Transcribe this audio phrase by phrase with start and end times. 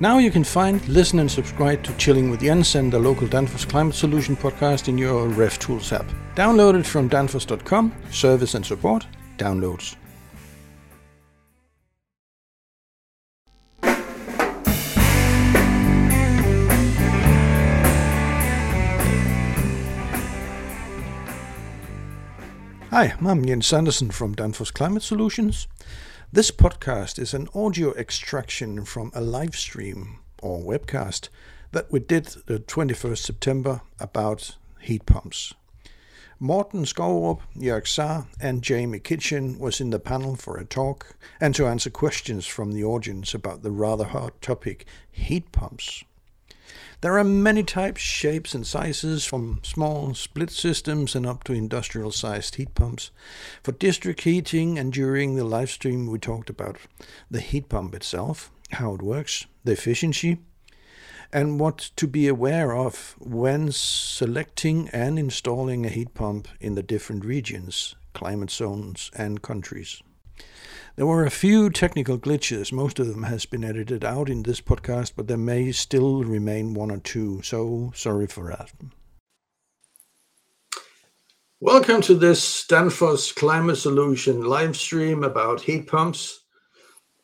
[0.00, 3.68] Now you can find, listen, and subscribe to Chilling with Jens and the local Danfoss
[3.68, 6.06] Climate Solution podcast in your Ref Tools app.
[6.36, 9.08] Download it from danfoss.com, service and support,
[9.38, 9.96] downloads.
[22.90, 25.66] Hi, I'm Jens Andersen from Danfoss Climate Solutions.
[26.30, 31.30] This podcast is an audio extraction from a live stream or webcast
[31.72, 35.54] that we did the 21st September about heat pumps.
[36.38, 41.54] Morten Skourup, Jörg Saar, and Jamie Kitchen was in the panel for a talk and
[41.54, 46.04] to answer questions from the audience about the rather hot topic heat pumps.
[47.00, 52.10] There are many types, shapes, and sizes, from small split systems and up to industrial
[52.10, 53.12] sized heat pumps.
[53.62, 56.78] For district heating, and during the live stream, we talked about
[57.30, 60.38] the heat pump itself, how it works, the efficiency,
[61.32, 66.82] and what to be aware of when selecting and installing a heat pump in the
[66.82, 70.02] different regions, climate zones, and countries.
[70.98, 72.72] There were a few technical glitches.
[72.72, 76.74] Most of them has been edited out in this podcast, but there may still remain
[76.74, 77.40] one or two.
[77.42, 78.72] So sorry for that.
[81.60, 86.40] Welcome to this Danfoss Climate Solution live stream about heat pumps.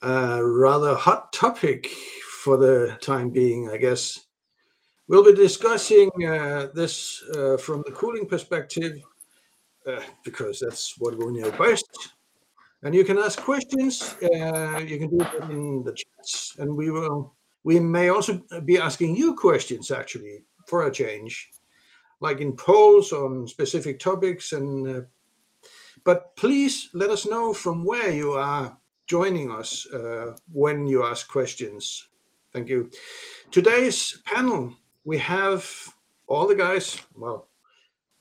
[0.02, 1.88] A rather hot topic
[2.44, 4.20] for the time being, I guess.
[5.08, 9.02] We'll be discussing uh, this uh, from the cooling perspective
[9.84, 12.13] uh, because that's what we know best.
[12.84, 14.14] And you can ask questions.
[14.22, 17.34] Uh, you can do it in the chats, and we will.
[17.64, 21.48] We may also be asking you questions actually for a change,
[22.20, 24.52] like in polls on specific topics.
[24.52, 25.00] And uh,
[26.04, 31.26] but please let us know from where you are joining us uh, when you ask
[31.26, 32.08] questions.
[32.52, 32.90] Thank you.
[33.50, 34.74] Today's panel,
[35.04, 35.64] we have
[36.26, 37.00] all the guys.
[37.16, 37.48] Well,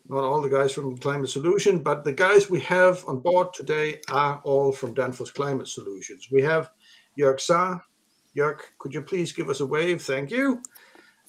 [0.10, 4.02] not all the guys from Climate Solution, but the guys we have on board today
[4.10, 6.28] are all from Danfoss Climate Solutions.
[6.32, 6.72] We have
[7.18, 7.84] Jörg Saar.
[8.36, 10.02] Jörg, could you please give us a wave?
[10.02, 10.62] Thank you.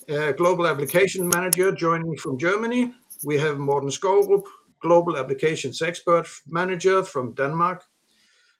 [0.09, 2.93] Uh, Global Application Manager joining from Germany.
[3.25, 4.45] We have Morten Skourup,
[4.81, 7.85] Global Applications Expert Manager from Denmark.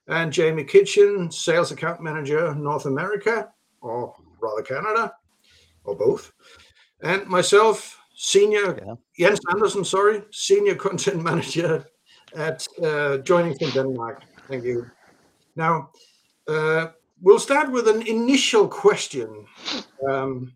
[0.07, 3.49] And Jamie Kitchen, Sales Account Manager, North America,
[3.81, 5.13] or rather Canada,
[5.83, 6.31] or both.
[7.01, 8.95] And myself, senior yeah.
[9.27, 11.85] Jens Andersen, sorry, senior content manager
[12.35, 14.23] at uh, joining from Denmark.
[14.47, 14.89] Thank you.
[15.55, 15.89] Now,
[16.47, 16.87] uh,
[17.21, 19.45] we'll start with an initial question,
[20.09, 20.53] um,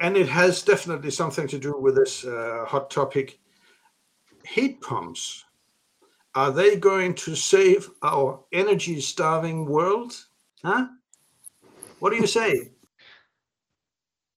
[0.00, 3.38] and it has definitely something to do with this uh, hot topic.
[4.44, 5.44] Heat pumps
[6.34, 10.26] are they going to save our energy-starving world?
[10.64, 10.86] Huh?
[11.98, 12.71] What do you say?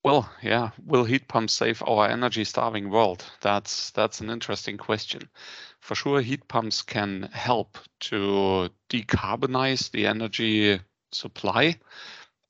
[0.06, 3.30] Well, yeah, will heat pumps save our energy starving world?
[3.42, 5.28] That's that's an interesting question.
[5.80, 7.76] For sure, heat pumps can help
[8.08, 10.80] to decarbonize the energy
[11.12, 11.78] supply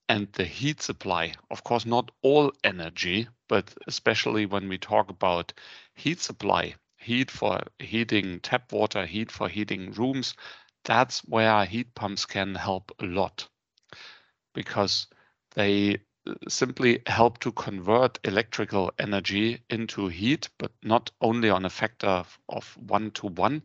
[0.09, 1.35] and the heat supply.
[1.51, 5.53] Of course, not all energy, but especially when we talk about
[5.95, 10.35] heat supply, heat for heating tap water, heat for heating rooms,
[10.85, 13.49] that's where heat pumps can help a lot
[14.55, 15.07] because
[15.55, 15.99] they
[16.49, 22.79] simply help to convert electrical energy into heat, but not only on a factor of
[22.87, 23.63] one to one,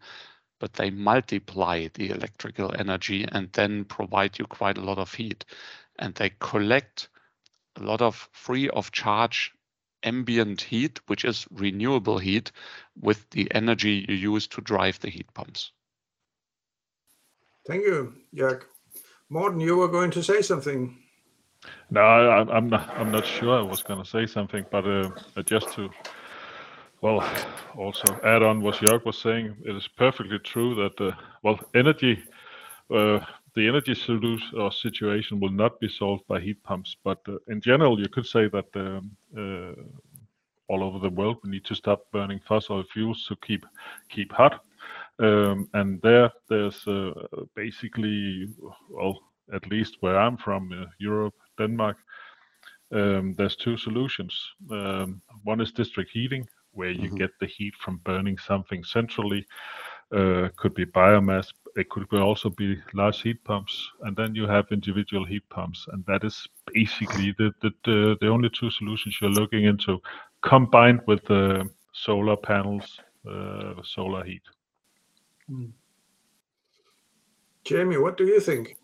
[0.60, 5.44] but they multiply the electrical energy and then provide you quite a lot of heat.
[5.98, 7.10] And they collect
[7.78, 9.54] a lot of free of charge
[10.04, 12.52] ambient heat, which is renewable heat,
[13.00, 15.72] with the energy you use to drive the heat pumps.
[17.68, 18.66] Thank you, Jack.
[19.30, 21.01] Morten, you were going to say something.
[21.90, 22.90] No, I, am not.
[22.98, 23.60] I'm not sure.
[23.60, 25.10] I was going to say something, but uh,
[25.46, 25.90] just to,
[27.02, 27.22] well,
[27.76, 29.56] also add on what Jörg was saying.
[29.66, 32.24] It is perfectly true that uh, well, energy,
[32.90, 33.20] uh,
[33.56, 36.96] the energy solution or situation will not be solved by heat pumps.
[37.04, 39.82] But uh, in general, you could say that um, uh,
[40.70, 43.66] all over the world we need to stop burning fossil fuels to keep
[44.10, 44.64] keep hot.
[45.20, 47.12] Um, and there, there's uh,
[47.56, 48.48] basically
[48.90, 49.20] well
[49.54, 51.98] at least where I'm from, uh, Europe, Denmark,
[52.92, 54.34] um, there's two solutions.
[54.70, 57.16] Um, one is district heating, where you mm-hmm.
[57.16, 59.46] get the heat from burning something centrally.
[60.12, 61.48] Uh, could be biomass.
[61.78, 66.04] It could also be large heat pumps, and then you have individual heat pumps, and
[66.06, 70.02] that is basically the the the, the only two solutions you're looking into,
[70.42, 74.44] combined with the solar panels, uh, solar heat.
[75.50, 75.72] Mm.
[77.64, 78.76] Jamie, what do you think?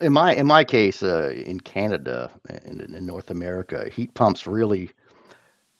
[0.00, 4.46] In my in my case, uh, in Canada and in, in North America, heat pumps
[4.46, 4.90] really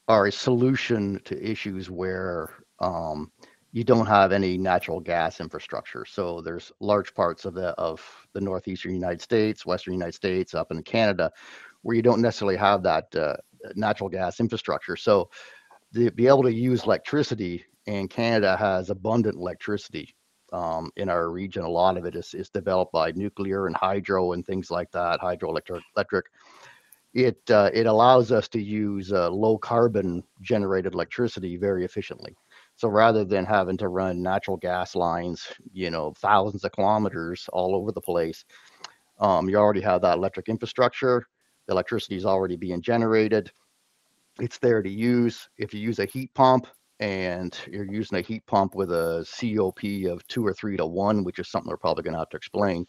[0.09, 3.31] are a solution to issues where um,
[3.73, 6.05] you don't have any natural gas infrastructure.
[6.05, 8.03] So there's large parts of the of
[8.33, 11.31] the northeastern United States, western United States, up in Canada,
[11.83, 13.37] where you don't necessarily have that uh,
[13.75, 14.97] natural gas infrastructure.
[14.97, 15.31] So
[15.95, 20.16] to be able to use electricity, and Canada has abundant electricity
[20.57, 21.65] um, in our region.
[21.65, 25.21] A lot of it is, is developed by nuclear and hydro and things like that,
[25.21, 25.83] hydroelectric.
[25.97, 26.27] Electric.
[27.15, 32.37] It uh, it allows us to use uh, low carbon generated electricity very efficiently.
[32.77, 37.75] So rather than having to run natural gas lines, you know, thousands of kilometers all
[37.75, 38.45] over the place,
[39.19, 41.27] um, you already have that electric infrastructure.
[41.67, 43.51] The electricity is already being generated.
[44.39, 45.49] It's there to use.
[45.57, 46.67] If you use a heat pump,
[47.01, 51.25] and you're using a heat pump with a COP of two or three to one,
[51.25, 52.87] which is something we're probably going to have to explain,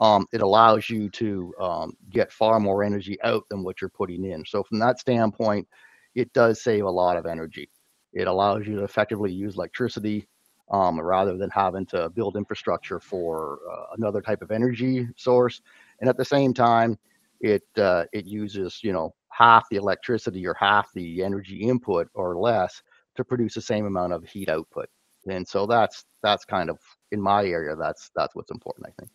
[0.00, 4.24] um, it allows you to um, get far more energy out than what you're putting
[4.24, 4.44] in.
[4.46, 5.66] So from that standpoint,
[6.14, 7.68] it does save a lot of energy.
[8.12, 10.28] It allows you to effectively use electricity
[10.70, 15.60] um, rather than having to build infrastructure for uh, another type of energy source.
[16.00, 16.98] And at the same time,
[17.40, 22.36] it uh, it uses you know half the electricity or half the energy input or
[22.36, 22.82] less
[23.18, 24.88] to produce the same amount of heat output.
[25.28, 26.78] And so that's that's kind of
[27.12, 27.76] in my area.
[27.76, 29.10] That's that's what's important, I think.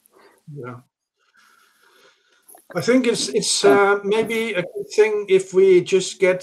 [0.53, 0.75] Yeah.
[2.75, 6.41] I think it's it's uh, maybe a good thing if we just get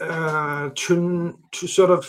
[0.00, 2.00] uh, to to sort of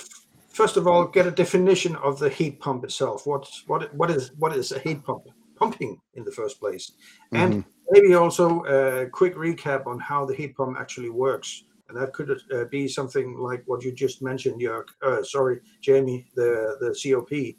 [0.50, 3.26] first of all get a definition of the heat pump itself.
[3.26, 5.24] What what what is what is a heat pump
[5.56, 6.92] pumping in the first place,
[7.32, 7.70] and mm-hmm.
[7.90, 12.42] maybe also a quick recap on how the heat pump actually works and that could
[12.54, 14.86] uh, be something like what you just mentioned, Jörg.
[15.02, 17.58] Uh, sorry, Jamie, the the COP.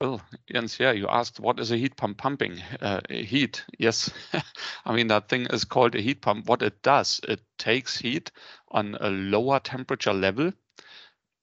[0.00, 2.62] Well, Jens, yeah, you asked what is a heat pump pumping?
[2.80, 4.10] Uh, heat, yes.
[4.84, 6.46] I mean, that thing is called a heat pump.
[6.46, 8.30] What it does, it takes heat
[8.70, 10.52] on a lower temperature level,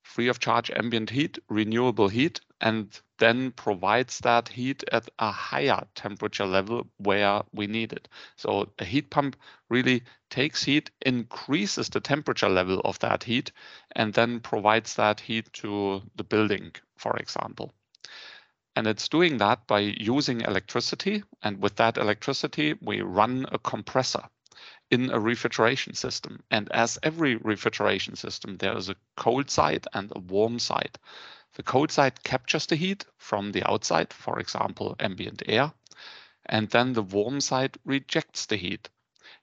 [0.03, 5.85] free of charge ambient heat, renewable heat, and then provides that heat at a higher
[5.95, 8.07] temperature level where we need it.
[8.35, 9.35] So a heat pump
[9.69, 13.51] really takes heat, increases the temperature level of that heat,
[13.95, 17.73] and then provides that heat to the building, for example.
[18.75, 21.23] And it's doing that by using electricity.
[21.41, 24.21] And with that electricity, we run a compressor
[24.91, 26.43] in a refrigeration system.
[26.51, 30.99] And as every refrigeration system, there is a cold side and a warm side.
[31.53, 35.73] The cold side captures the heat from the outside, for example, ambient air,
[36.45, 38.89] and then the warm side rejects the heat.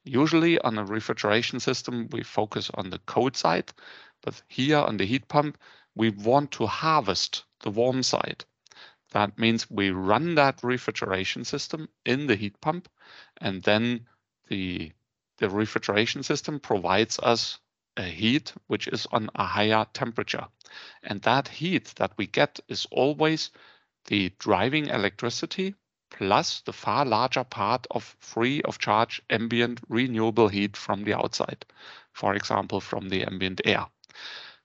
[0.05, 3.73] Usually on a refrigeration system, we focus on the cold side,
[4.23, 5.59] but here on the heat pump,
[5.95, 8.45] we want to harvest the warm side.
[9.11, 12.89] That means we run that refrigeration system in the heat pump,
[13.39, 14.07] and then
[14.49, 14.93] the,
[15.39, 17.59] the refrigeration system provides us
[17.97, 20.47] a heat which is on a higher temperature.
[21.03, 23.51] And that heat that we get is always
[24.07, 25.75] the driving electricity
[26.11, 31.65] plus the far larger part of free of charge ambient renewable heat from the outside,
[32.13, 33.87] for example, from the ambient air.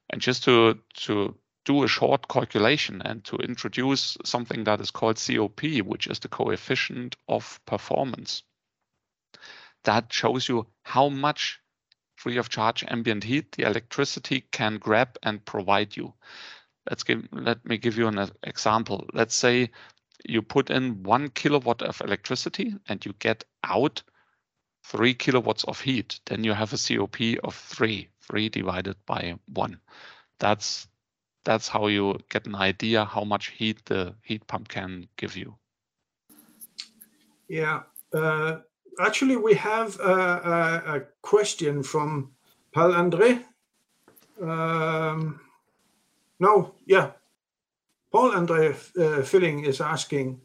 [0.10, 1.36] And just to, to
[1.66, 6.28] do a short calculation and to introduce something that is called COP, which is the
[6.28, 8.44] coefficient of performance.
[9.84, 11.60] That shows you how much
[12.20, 16.14] free of charge ambient heat the electricity can grab and provide you.
[16.90, 19.08] Let's give, let me give you an example.
[19.14, 19.72] Let's say
[20.28, 24.04] you put in one kilowatt of electricity and you get out
[24.84, 26.20] three kilowatts of heat.
[26.26, 29.80] Then you have a COP of three, three divided by one.
[30.40, 30.88] That's
[31.46, 35.56] that's how you get an idea how much heat the heat pump can give you.
[37.48, 37.84] Yeah,
[38.14, 38.58] uh,
[39.00, 42.32] actually, we have a, a, a question from
[42.74, 43.44] Paul André.
[44.42, 45.40] Um,
[46.40, 47.12] no, yeah,
[48.12, 50.40] Paul André uh, Filling is asking,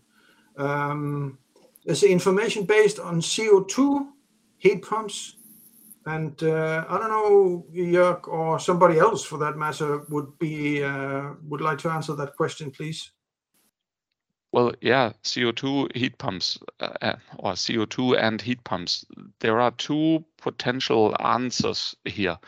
[0.56, 1.38] um,
[1.84, 4.08] is the information based on CO2
[4.58, 5.37] heat pumps?
[6.06, 11.30] And uh, I don't know, Jörg or somebody else for that matter would be uh,
[11.49, 13.11] would like to answer that question, please.
[14.54, 19.04] Well, yeah, CO2 heat pumps uh, uh or CO2 and heat pumps.
[19.40, 22.38] There are two potential answers here.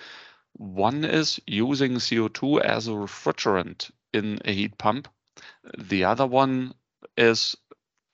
[0.52, 5.08] One is using CO2 as a refrigerant in a heat pump.
[5.76, 6.75] The other one
[7.16, 7.56] is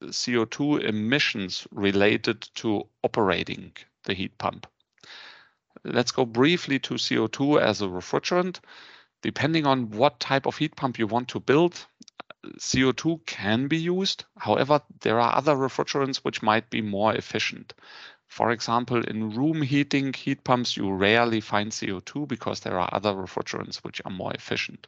[0.02, 3.72] CO2 emissions related to operating
[4.04, 4.66] the heat pump.
[5.84, 8.60] Let's go briefly to CO2 as a refrigerant.
[9.20, 11.86] Depending on what type of heat pump you want to build,
[12.58, 14.24] CO2 can be used.
[14.36, 17.74] However, there are other refrigerants which might be more efficient.
[18.26, 23.12] For example, in room heating heat pumps, you rarely find CO2 because there are other
[23.12, 24.86] refrigerants which are more efficient.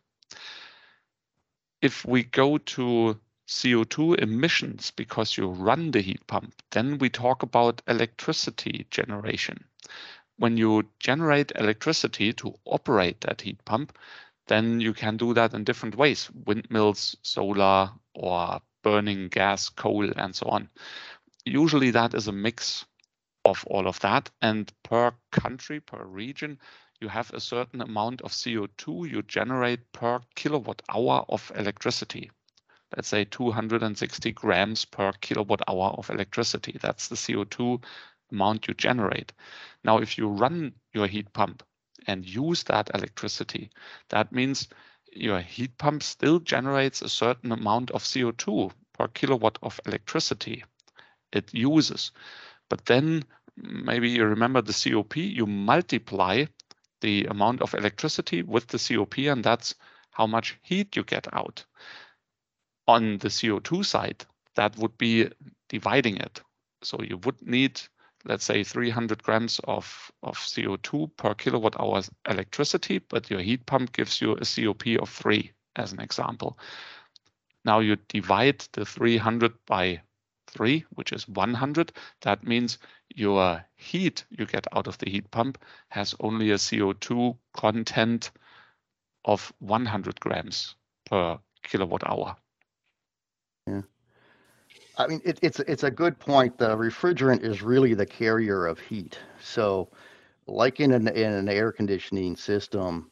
[1.82, 7.42] If we go to CO2 emissions because you run the heat pump, then we talk
[7.42, 9.64] about electricity generation.
[10.37, 13.96] When you generate electricity to operate that heat pump,
[14.46, 20.34] then you can do that in different ways windmills, solar, or burning gas, coal, and
[20.34, 20.68] so on.
[21.46, 22.84] Usually, that is a mix
[23.44, 24.30] of all of that.
[24.42, 26.58] And per country, per region,
[27.00, 32.30] you have a certain amount of CO2 you generate per kilowatt hour of electricity.
[32.96, 36.76] Let's say 260 grams per kilowatt hour of electricity.
[36.80, 37.82] That's the CO2
[38.30, 39.32] amount you generate.
[39.82, 41.62] Now, if you run your heat pump
[42.06, 43.70] and use that electricity,
[44.08, 44.68] that means
[45.12, 50.64] your heat pump still generates a certain amount of CO2 per kilowatt of electricity
[51.32, 52.12] it uses.
[52.68, 53.25] But then
[53.56, 56.46] maybe you remember the COP, you multiply
[57.00, 59.75] the amount of electricity with the COP, and that's
[60.11, 61.64] how much heat you get out.
[62.87, 65.28] On the CO2 side, that would be
[65.68, 66.40] dividing it.
[66.82, 67.80] So you would need,
[68.25, 73.93] let's say, 300 grams of, of CO2 per kilowatt hour electricity, but your heat pump
[73.93, 76.59] gives you a COP of three, as an example.
[77.64, 80.02] Now you divide the 300 by
[80.49, 82.78] 3, which is 100, that means
[83.14, 88.31] your heat you get out of the heat pump has only a CO2 content
[89.25, 90.76] of 100 grams
[91.07, 92.37] per kilowatt hour.
[93.66, 93.83] Yeah.
[94.96, 96.58] I mean, it, it's it's a good point.
[96.58, 99.18] The refrigerant is really the carrier of heat.
[99.40, 99.90] So,
[100.46, 103.10] like in an in an air conditioning system,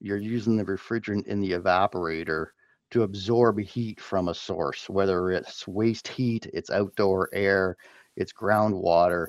[0.00, 2.48] you're using the refrigerant in the evaporator
[2.90, 7.76] to absorb heat from a source, whether it's waste heat, it's outdoor air,
[8.16, 9.28] it's groundwater.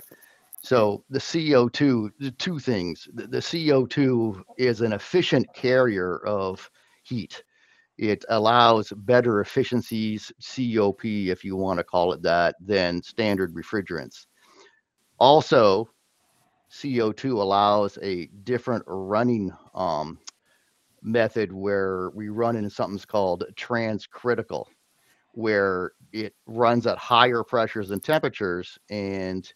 [0.62, 6.70] So the CO2, the two things, the, the CO2 is an efficient carrier of
[7.04, 7.44] heat.
[7.98, 14.26] It allows better efficiencies, COP, if you want to call it that, than standard refrigerants.
[15.20, 15.90] Also,
[16.72, 20.18] CO2 allows a different running um,
[21.04, 24.66] method where we run in something's called transcritical,
[25.34, 28.78] where it runs at higher pressures and temperatures.
[28.90, 29.52] And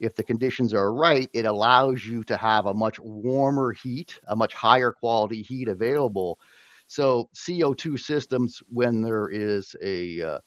[0.00, 4.36] if the conditions are right, it allows you to have a much warmer heat, a
[4.36, 6.38] much higher quality heat available.
[6.92, 10.38] So CO2 systems, when there is a uh,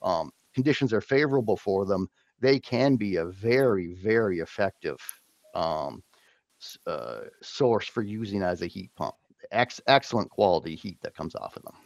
[0.00, 2.08] um, conditions are favorable for them,
[2.40, 4.96] they can be a very, very effective
[5.54, 6.02] um,
[6.86, 9.16] uh, source for using as a heat pump
[9.50, 11.76] ex- excellent quality heat that comes off of them.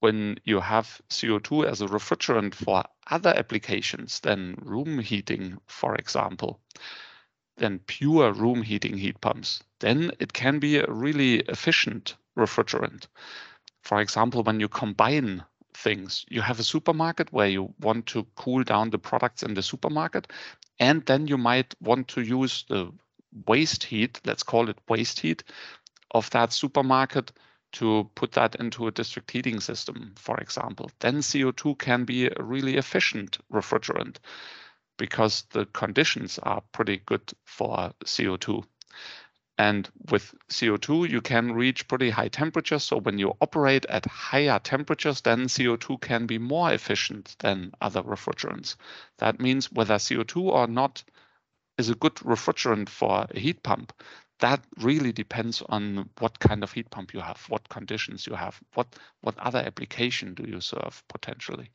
[0.00, 6.58] When you have CO2 as a refrigerant for other applications than room heating, for example,
[7.58, 13.06] than pure room heating heat pumps, then it can be a really efficient refrigerant.
[13.82, 18.64] For example, when you combine things, you have a supermarket where you want to cool
[18.64, 20.32] down the products in the supermarket,
[20.78, 22.92] and then you might want to use the
[23.46, 25.44] waste heat, let's call it waste heat,
[26.12, 27.32] of that supermarket
[27.72, 32.34] to put that into a district heating system, for example, then CO2 can be a
[32.38, 34.16] really efficient refrigerant
[34.98, 38.64] because the conditions are pretty good for CO2.
[39.56, 42.84] And with CO2, you can reach pretty high temperatures.
[42.84, 48.02] So when you operate at higher temperatures, then CO2 can be more efficient than other
[48.02, 48.76] refrigerants.
[49.18, 51.02] That means whether CO2 or not
[51.76, 53.92] is a good refrigerant for a heat pump,
[54.40, 58.60] that really depends on what kind of heat pump you have, what conditions you have,
[58.74, 58.86] what
[59.20, 61.70] what other application do you serve potentially.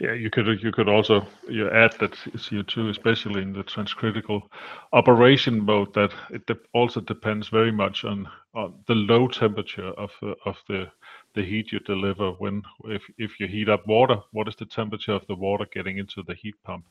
[0.00, 4.40] Yeah, you could you could also you add that CO2, especially in the transcritical
[4.94, 10.10] operation mode, that it de- also depends very much on, on the low temperature of
[10.22, 10.90] uh, of the
[11.34, 12.30] the heat you deliver.
[12.32, 15.98] When if if you heat up water, what is the temperature of the water getting
[15.98, 16.86] into the heat pump?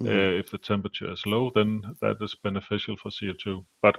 [0.00, 0.06] Mm.
[0.06, 3.64] Uh, if the temperature is low, then that is beneficial for CO2.
[3.82, 3.98] But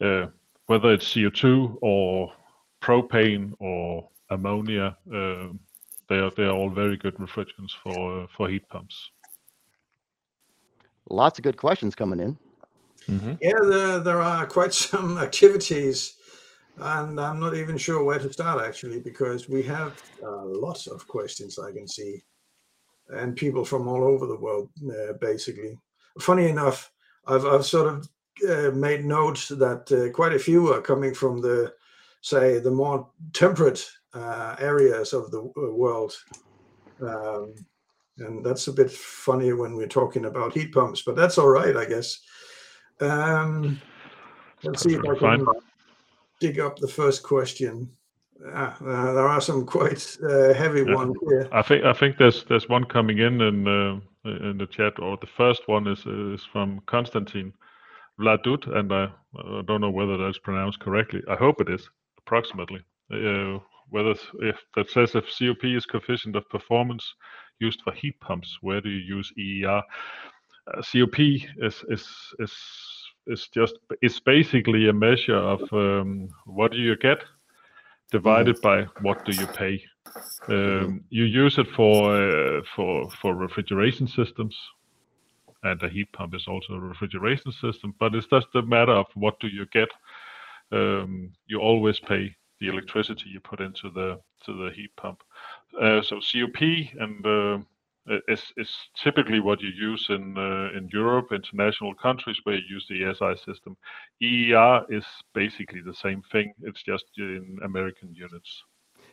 [0.00, 0.28] uh,
[0.66, 2.32] whether it's CO2 or
[2.80, 5.48] propane or ammonia, uh,
[6.10, 9.10] they are they are all very good refrigerants for for heat pumps.
[11.08, 12.36] Lots of good questions coming in.
[13.08, 13.34] Mm-hmm.
[13.40, 16.16] Yeah, there, there are quite some activities,
[16.76, 21.08] and I'm not even sure where to start actually because we have uh, lots of
[21.08, 22.22] questions I can see
[23.12, 25.78] and people from all over the world, uh, basically.
[26.20, 26.92] Funny enough,
[27.26, 28.08] I've, I've sort of
[28.48, 31.72] uh, made notes that uh, quite a few are coming from the,
[32.20, 36.14] say, the more temperate uh, areas of the world.
[37.00, 37.54] Um,
[38.18, 41.76] and that's a bit funny when we're talking about heat pumps, but that's all right,
[41.76, 42.20] I guess.
[43.00, 43.80] Um,
[44.62, 45.46] let's see if I can
[46.38, 47.90] dig up the first question.
[48.54, 50.94] Ah, uh, there are some quite uh, heavy yeah.
[50.94, 51.48] ones here.
[51.52, 55.18] I think I think there's there's one coming in in uh, in the chat, or
[55.20, 57.52] the first one is is from Konstantin
[58.18, 61.22] Vladut, and I, I don't know whether that's pronounced correctly.
[61.28, 61.88] I hope it is
[62.18, 62.80] approximately.
[63.90, 67.04] Whether if that says if COP is coefficient of performance
[67.58, 69.82] used for heat pumps, where do you use EER?
[70.66, 72.06] Uh, COP is is
[72.38, 72.54] is
[73.26, 77.18] is just it's basically a measure of um, what do you get
[78.10, 78.84] divided mm-hmm.
[78.84, 79.82] by what do you pay.
[80.48, 80.96] Um, mm-hmm.
[81.10, 84.56] You use it for uh, for for refrigeration systems,
[85.62, 87.94] and a heat pump is also a refrigeration system.
[87.98, 89.88] But it's just a matter of what do you get.
[90.72, 95.22] Um, you always pay the electricity you put into the to the heat pump.
[95.80, 96.60] Uh, so COP
[96.98, 97.58] and uh,
[98.28, 102.86] is is typically what you use in uh, in Europe, international countries where you use
[102.88, 103.76] the ESI system.
[104.22, 106.52] EER is basically the same thing.
[106.62, 108.62] It's just in American units.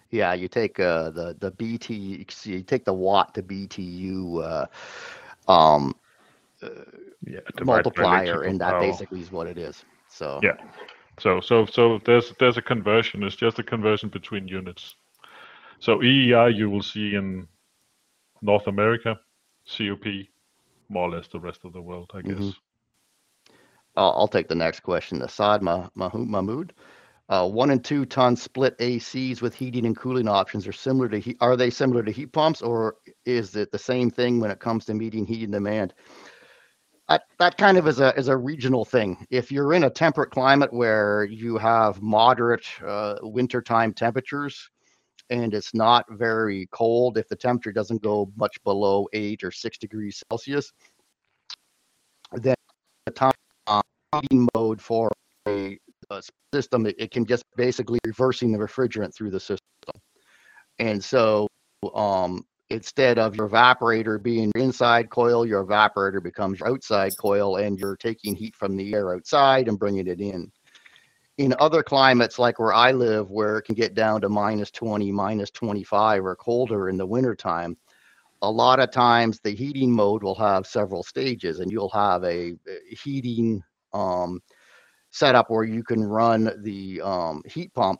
[0.09, 4.41] Yeah, you take uh, the the BT, you take the watt to BTU
[5.47, 5.93] uh, um,
[6.61, 6.69] uh,
[7.25, 8.81] yeah, multiplier, and that power.
[8.81, 9.83] basically is what it is.
[10.09, 10.55] So yeah,
[11.19, 13.24] so so so there's there's a conversion.
[13.24, 14.95] It's just a conversion between units.
[15.79, 17.47] So EER you will see in
[18.41, 19.19] North America,
[19.67, 20.05] COP,
[20.89, 22.38] more or less the rest of the world, I guess.
[22.38, 22.50] Mm-hmm.
[23.95, 25.24] I'll, I'll, take the next question.
[25.24, 26.74] Assad Mahmoud.
[27.29, 31.36] Uh, one and two ton split ACs with heating and cooling options are similar to.
[31.41, 32.95] Are they similar to heat pumps, or
[33.25, 35.93] is it the same thing when it comes to meeting heat and demand?
[37.09, 39.25] That, that kind of is a is a regional thing.
[39.29, 44.69] If you're in a temperate climate where you have moderate uh, wintertime temperatures,
[45.29, 49.77] and it's not very cold, if the temperature doesn't go much below eight or six
[49.77, 50.73] degrees Celsius,
[52.33, 52.55] then
[53.05, 53.31] the time
[53.67, 53.81] uh,
[54.55, 55.09] mode for
[55.47, 55.77] a,
[56.10, 56.21] a
[56.53, 59.62] system, it, it, can just basically reversing the refrigerant through the system.
[60.79, 61.47] And so
[61.95, 67.80] um, instead of your evaporator being inside coil, your evaporator becomes your outside coil, and
[67.80, 70.51] you're taking heat from the air outside and bringing it in
[71.38, 75.12] in other climates like where I live, where it can get down to minus 20,
[75.12, 77.77] minus 25 or colder in the wintertime,
[78.41, 82.56] a lot of times the heating mode will have several stages and you'll have a,
[82.89, 84.41] heating um,
[85.12, 87.99] setup where you can run the um, heat pump.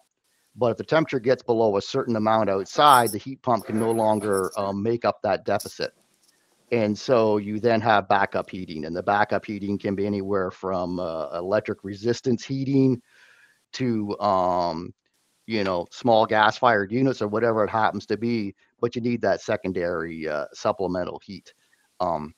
[0.58, 3.91] But if the temperature gets below a certain amount outside, the heat pump can no
[3.91, 5.91] longer um, make up that deficit.
[6.72, 11.00] And so you then have backup heating, and the backup heating can be anywhere from
[11.00, 13.02] uh, electric resistance heating
[13.74, 14.93] to um,
[15.46, 19.22] you know small gas fired units or whatever it happens to be but you need
[19.22, 21.54] that secondary uh, supplemental heat.
[22.00, 22.34] Um,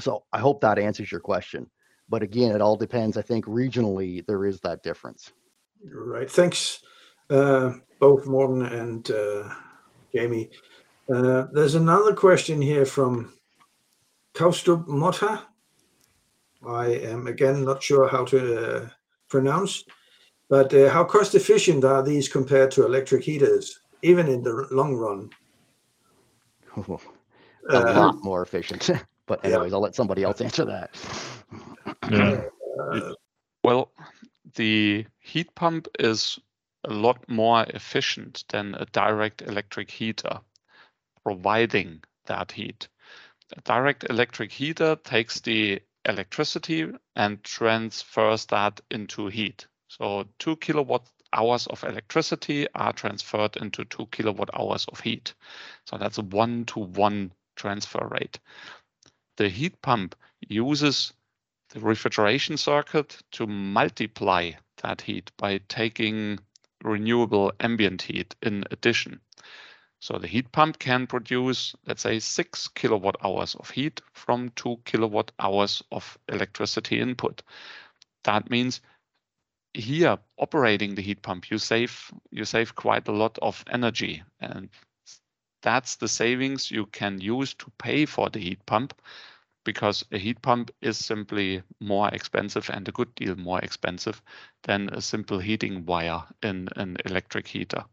[0.00, 1.70] so i hope that answers your question.
[2.08, 3.16] But again it all depends.
[3.16, 5.32] I think regionally there is that difference.
[5.84, 6.30] Right.
[6.30, 6.80] Thanks
[7.28, 9.48] both morten and uh,
[10.14, 10.50] jamie
[11.12, 13.32] uh, there's another question here from
[14.34, 15.42] kaustub mota
[16.66, 18.88] i am again not sure how to uh,
[19.28, 19.84] pronounce
[20.48, 24.94] but uh, how cost efficient are these compared to electric heaters, even in the long
[24.94, 25.30] run?
[27.70, 28.90] a uh, lot more efficient.
[29.26, 29.76] but anyways, yeah.
[29.76, 30.90] I'll let somebody else answer that.
[32.10, 32.42] Yeah.
[32.92, 33.14] Uh,
[33.64, 33.90] well,
[34.54, 36.38] the heat pump is
[36.86, 40.40] a lot more efficient than a direct electric heater,
[41.22, 42.88] providing that heat.
[43.56, 49.66] A direct electric heater takes the electricity and transfers that into heat.
[49.88, 55.34] So two kilowatt hours of electricity are transferred into two kilowatt hours of heat.
[55.84, 58.38] So that's a one to one transfer rate.
[59.36, 60.14] The heat pump
[60.48, 61.12] uses
[61.70, 66.38] the refrigeration circuit to multiply that heat by taking
[66.82, 69.20] renewable ambient heat in addition.
[70.00, 74.78] So the heat pump can produce, let's say, six kilowatt hours of heat from two
[74.84, 77.42] kilowatt hours of electricity input.
[78.24, 78.80] That means
[79.76, 84.70] here operating the heat pump you save you save quite a lot of energy and
[85.62, 88.94] that's the savings you can use to pay for the heat pump
[89.66, 94.22] because a heat pump is simply more expensive and a good deal more expensive
[94.62, 97.84] than a simple heating wire in an electric heater.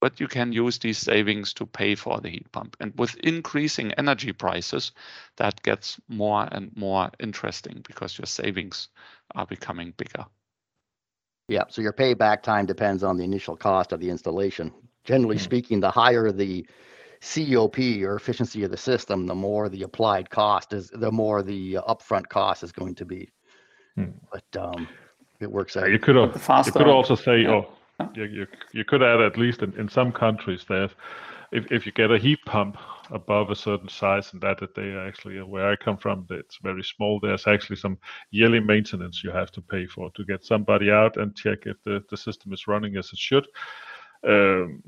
[0.00, 2.76] But you can use these savings to pay for the heat pump.
[2.80, 4.92] And with increasing energy prices,
[5.36, 8.88] that gets more and more interesting because your savings
[9.34, 10.26] are becoming bigger.
[11.48, 14.72] Yeah, so your payback time depends on the initial cost of the installation.
[15.04, 15.38] Generally Hmm.
[15.38, 16.66] speaking, the higher the
[17.22, 21.74] COP or efficiency of the system, the more the applied cost is, the more the
[21.88, 23.30] upfront cost is going to be.
[23.94, 24.10] Hmm.
[24.32, 24.88] But um,
[25.40, 25.90] it works out.
[25.90, 27.50] you could have, the you could also say, yeah.
[27.50, 27.68] oh,
[28.14, 30.90] you, you, you could add at least in, in some countries that
[31.52, 32.76] if, if you get a heat pump
[33.10, 36.58] above a certain size and that, that they are actually where I come from, it's
[36.62, 37.20] very small.
[37.20, 37.98] There's actually some
[38.30, 42.02] yearly maintenance you have to pay for to get somebody out and check if the,
[42.10, 43.46] the system is running as it should.
[44.26, 44.82] Um,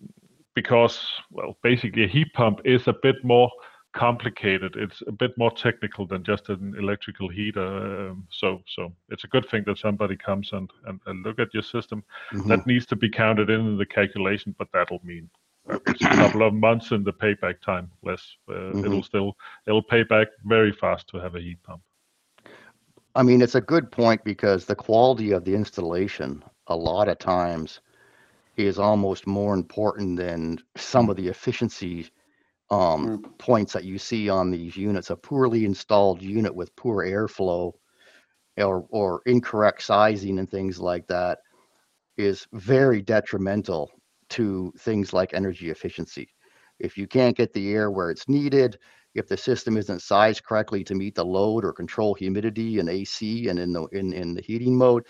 [0.55, 3.51] because well, basically a heat pump is a bit more
[3.95, 4.75] complicated.
[4.77, 8.11] It's a bit more technical than just an electrical heater.
[8.11, 11.55] Um, so so it's a good thing that somebody comes and, and, and look at
[11.55, 12.03] your system.
[12.33, 12.49] Mhm.
[12.49, 15.31] That needs to be counted in, the calculation, but that'll mean
[15.87, 18.37] it's a couple of months in the payback time less.
[18.49, 18.85] Uh, Mhm.
[18.85, 19.37] It'll still
[19.67, 21.83] it'll pay back very fast to have a heat pump.
[23.17, 27.19] I mean, it's a good point because the quality of the installation a lot of
[27.19, 27.81] times
[28.57, 32.09] is almost more important than some of the efficiency
[32.71, 35.11] um, points that you see on these units.
[35.11, 37.73] A poorly installed unit with poor airflow
[38.57, 41.39] or, or incorrect sizing and things like that
[42.17, 43.91] is very detrimental
[44.31, 46.29] to things like energy efficiency.
[46.79, 48.79] If you can't get the air where it's needed,
[49.15, 53.49] if the system isn't sized correctly to meet the load or control humidity and AC
[53.49, 55.05] and in the in, in the heating mode,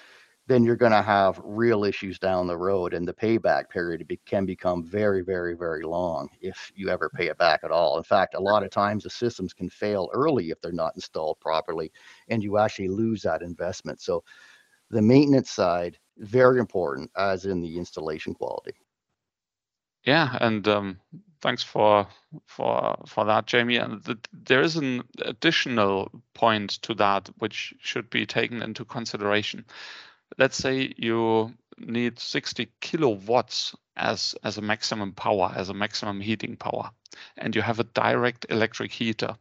[0.46, 4.44] then you're going to have real issues down the road and the payback period can
[4.44, 8.34] become very very very long if you ever pay it back at all in fact
[8.34, 11.90] a lot of times the systems can fail early if they're not installed properly
[12.28, 14.22] and you actually lose that investment so
[14.90, 18.72] the maintenance side very important as in the installation quality
[20.04, 21.00] Yeah, and um,
[21.40, 22.06] thanks for
[22.46, 23.76] for for that, Jamie.
[23.76, 29.64] And the, there is an additional point to that which should be taken into consideration.
[30.38, 36.56] Let's say you need 60 kilowatts as as a maximum power, as a maximum heating
[36.56, 36.90] power,
[37.36, 39.36] and you have a direct electric heater.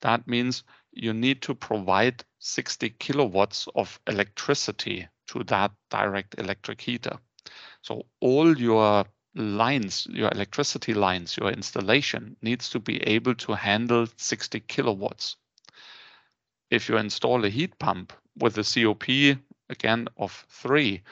[0.00, 0.62] That means
[0.92, 7.18] you need to provide 60 kilowatts of electricity to that direct electric heater.
[7.82, 14.06] So all your lines, your electricity lines, your installation needs to be able to handle
[14.16, 15.36] 60 kilowatts.
[16.70, 19.38] If you install a heat pump with a COP
[19.70, 21.02] again of three,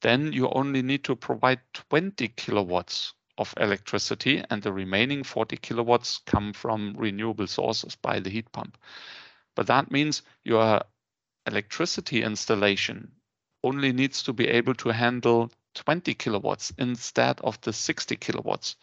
[0.00, 6.20] then you only need to provide 20 kilowatts of electricity and the remaining 40 kilowatts
[6.26, 8.76] come from renewable sources by the heat pump.
[9.54, 10.82] But that means your
[11.46, 13.12] electricity installation
[13.64, 18.76] only needs to be able to handle 20 kilowatts instead of the 60 kilowatts.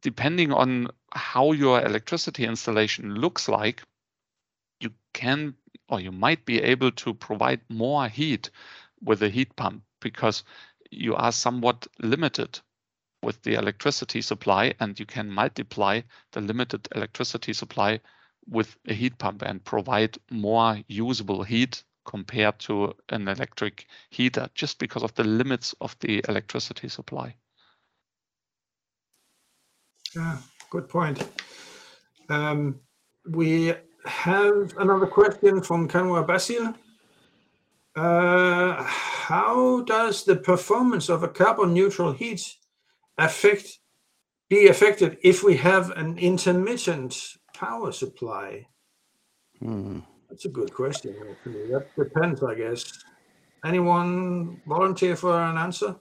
[0.00, 3.82] Depending on how your electricity installation looks like,
[4.80, 5.54] you can
[5.88, 8.50] or you might be able to provide more heat
[9.02, 10.44] with a heat pump because
[10.90, 12.60] you are somewhat limited
[13.22, 16.00] with the electricity supply and you can multiply
[16.32, 18.00] the limited electricity supply
[18.48, 24.78] with a heat pump and provide more usable heat compared to an electric heater just
[24.78, 27.34] because of the limits of the electricity supply.
[30.16, 30.38] Yeah,
[30.70, 31.22] good point.
[32.30, 32.80] Um,
[33.28, 36.74] we have another question from Kanwa Basil.
[37.96, 42.56] Uh, how does the performance of a carbon neutral heat
[43.18, 43.80] affect
[44.48, 48.66] be affected if we have an intermittent power supply?
[49.58, 50.00] Hmm.
[50.28, 51.16] That's a good question.
[51.30, 53.04] Actually, that depends, I guess.
[53.64, 55.96] Anyone volunteer for an answer?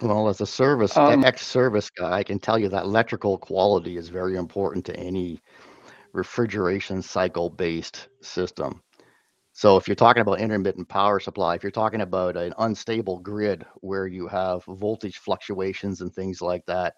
[0.00, 4.08] Well, as a service, Um, ex-service guy, I can tell you that electrical quality is
[4.08, 5.42] very important to any
[6.12, 8.82] refrigeration cycle-based system.
[9.52, 13.66] So if you're talking about intermittent power supply, if you're talking about an unstable grid
[13.80, 16.94] where you have voltage fluctuations and things like that,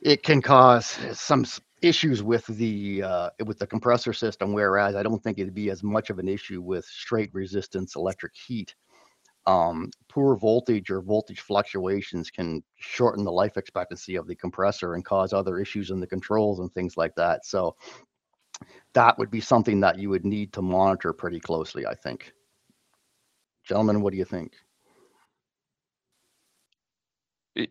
[0.00, 1.44] it can cause some
[1.82, 4.52] issues with the uh, with the compressor system.
[4.52, 8.34] Whereas I don't think it'd be as much of an issue with straight resistance electric
[8.34, 8.74] heat
[9.46, 15.04] um, poor voltage or voltage fluctuations can shorten the life expectancy of the compressor and
[15.04, 17.46] cause other issues in the controls and things like that.
[17.46, 17.76] So
[18.94, 22.32] that would be something that you would need to monitor pretty closely, I think.
[23.64, 24.54] Gentlemen, what do you think?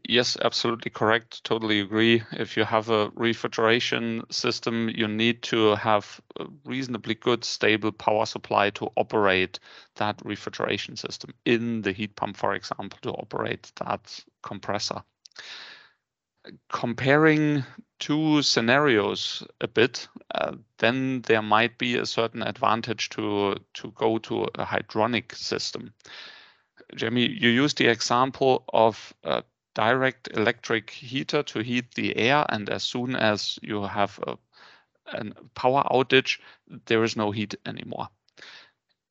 [0.07, 1.43] Yes, absolutely correct.
[1.43, 2.23] Totally agree.
[2.31, 8.25] If you have a refrigeration system, you need to have a reasonably good, stable power
[8.25, 9.59] supply to operate
[9.95, 15.03] that refrigeration system in the heat pump, for example, to operate that compressor.
[16.69, 17.63] Comparing
[17.99, 24.17] two scenarios a bit, uh, then there might be a certain advantage to, to go
[24.17, 25.93] to a hydronic system.
[26.95, 29.41] Jamie, you used the example of uh,
[29.75, 34.37] direct electric heater to heat the air, and as soon as you have a,
[35.07, 36.39] a power outage,
[36.85, 38.09] there is no heat anymore.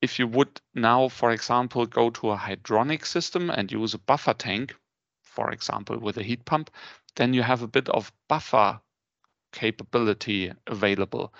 [0.01, 4.33] If you would now, for example, go to a hydronic system and use a buffer
[4.33, 4.75] tank,
[5.21, 6.69] for example, with a heat pump,
[7.15, 8.81] then you have a bit of buffer
[9.51, 11.33] capability available.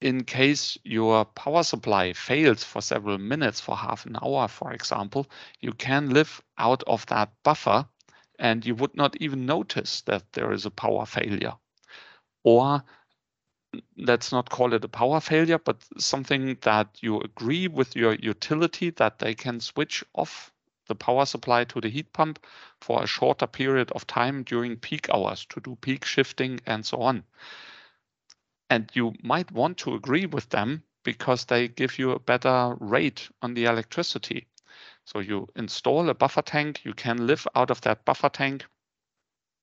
[0.00, 5.26] In case your power supply fails for several minutes, for half an hour, for example,
[5.60, 7.88] you can live out of that buffer
[8.38, 11.54] and you would not even notice that there is a power failure.
[12.44, 12.84] Or
[13.96, 18.90] let's not call it a power failure, but something that you agree with your utility
[18.90, 20.52] that they can switch off
[20.86, 22.44] the power supply to the heat pump
[22.80, 26.98] for a shorter period of time during peak hours to do peak shifting and so
[26.98, 27.24] on.
[28.70, 33.28] And you might want to agree with them because they give you a better rate
[33.42, 34.46] on the electricity.
[35.06, 38.66] So you install a buffer tank, you can live out of that buffer tank,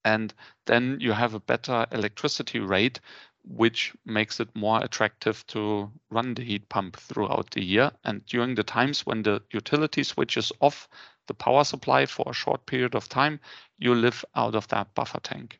[0.05, 0.33] and
[0.65, 3.01] then you have a better electricity rate
[3.45, 7.91] which makes it more attractive to run the heat pump throughout the year.
[8.05, 10.87] And during the times when the utility switches off
[11.27, 13.41] the power supply for a short period of time,
[13.77, 15.59] you live out of that buffer tank.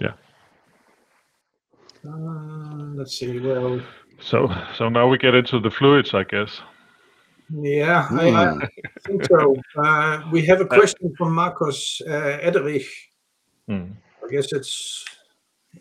[0.00, 0.12] Yeah.
[2.06, 3.40] Uh, let's see.
[3.40, 3.82] Well,
[4.20, 6.60] So so now we get into the fluids, I guess.
[7.50, 8.58] yeah, I, I Hmm.
[9.06, 9.56] think so.
[9.82, 12.88] Uh, we have a question from Marcus uh, Ederich.
[13.68, 13.92] Hmm.
[14.24, 15.04] I guess it's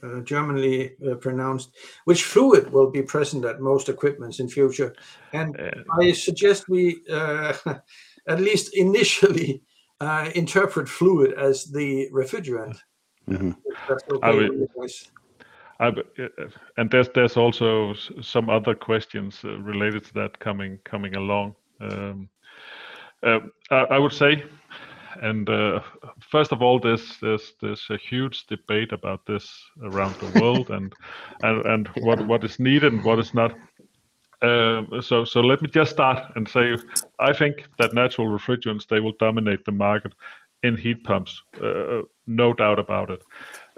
[0.03, 1.71] uh, Germanly uh, pronounced.
[2.05, 4.93] Which fluid will be present at most equipments in future?
[5.33, 7.53] And Uh, I suggest we, uh,
[8.27, 9.61] at least initially,
[9.99, 12.77] uh, interpret fluid as the refrigerant.
[13.27, 13.55] Mhm.
[13.65, 15.11] If That's I okay would- with you guys.
[15.79, 16.45] I, b- uh,
[16.77, 21.55] and there's there's also some other questions uh, related to that coming coming along.
[21.79, 22.29] Um,
[23.23, 24.43] uh, I, I would say,
[25.21, 25.81] and uh,
[26.19, 29.49] first of all, there's there's there's a huge debate about this
[29.83, 30.93] around the world, and
[31.43, 33.53] and and what what is needed and what is not.
[34.41, 36.75] Um, so so let me just start and say,
[37.19, 40.13] I think that natural refrigerants they will dominate the market
[40.63, 43.23] in heat pumps, uh, no doubt about it.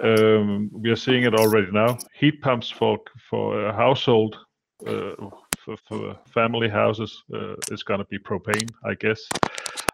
[0.02, 1.98] Um, we are seeing it already now.
[2.14, 4.38] Heat pumps for for household,
[4.88, 5.16] uh,
[5.64, 9.22] for, for family houses, uh, is going to be propane, I guess,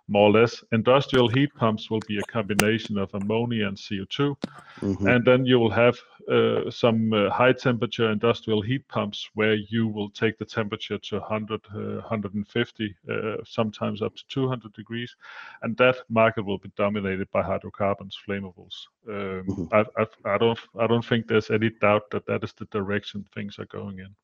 [0.08, 0.64] more or less.
[0.72, 4.36] Industrial heat pumps will be a combination of ammonia and CO2,
[4.82, 5.08] Mhm.
[5.08, 5.98] and then you will have
[6.32, 11.20] uh, some uh, high temperature industrial heat pumps where you will take the temperature to
[11.20, 15.16] 100, uh, 150, uh, sometimes up to 200 degrees,
[15.62, 18.88] and that market will be dominated by hydrocarbons, flammables.
[19.08, 19.68] Um, Mhm.
[19.72, 23.26] I, I, I don't, I don't think there's any doubt that that is the direction
[23.34, 24.16] things are going in.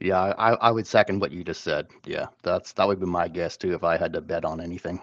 [0.00, 1.88] Yeah, I, I would second what you just said.
[2.06, 5.00] Yeah, that's that would be my guess too if I had to bet on anything.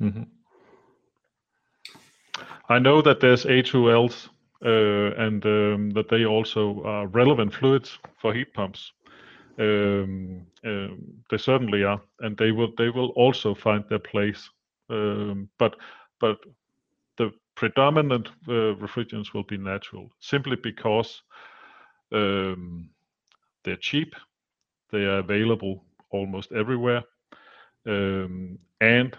[0.00, 0.26] Mhm.
[2.68, 4.28] I know that there's A2Ls
[4.64, 8.92] uh, and um, that they also are relevant fluids for heat pumps.
[9.58, 14.48] Um, um, they certainly are, and they will they will also find their place.
[14.90, 15.76] Um, but
[16.20, 16.38] but
[17.16, 21.22] the predominant uh, refrigerants will be natural, simply because
[22.12, 22.90] um,
[23.64, 24.14] they're cheap,
[24.92, 27.02] they are available almost everywhere,
[27.86, 29.16] um, and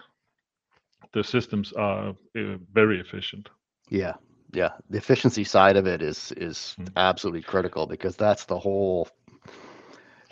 [1.14, 3.50] the systems are uh, very efficient.
[3.90, 4.14] Yeah,
[4.54, 4.72] yeah.
[4.90, 6.96] The efficiency side of it is is Mm.
[6.96, 9.08] absolutely critical because that's the whole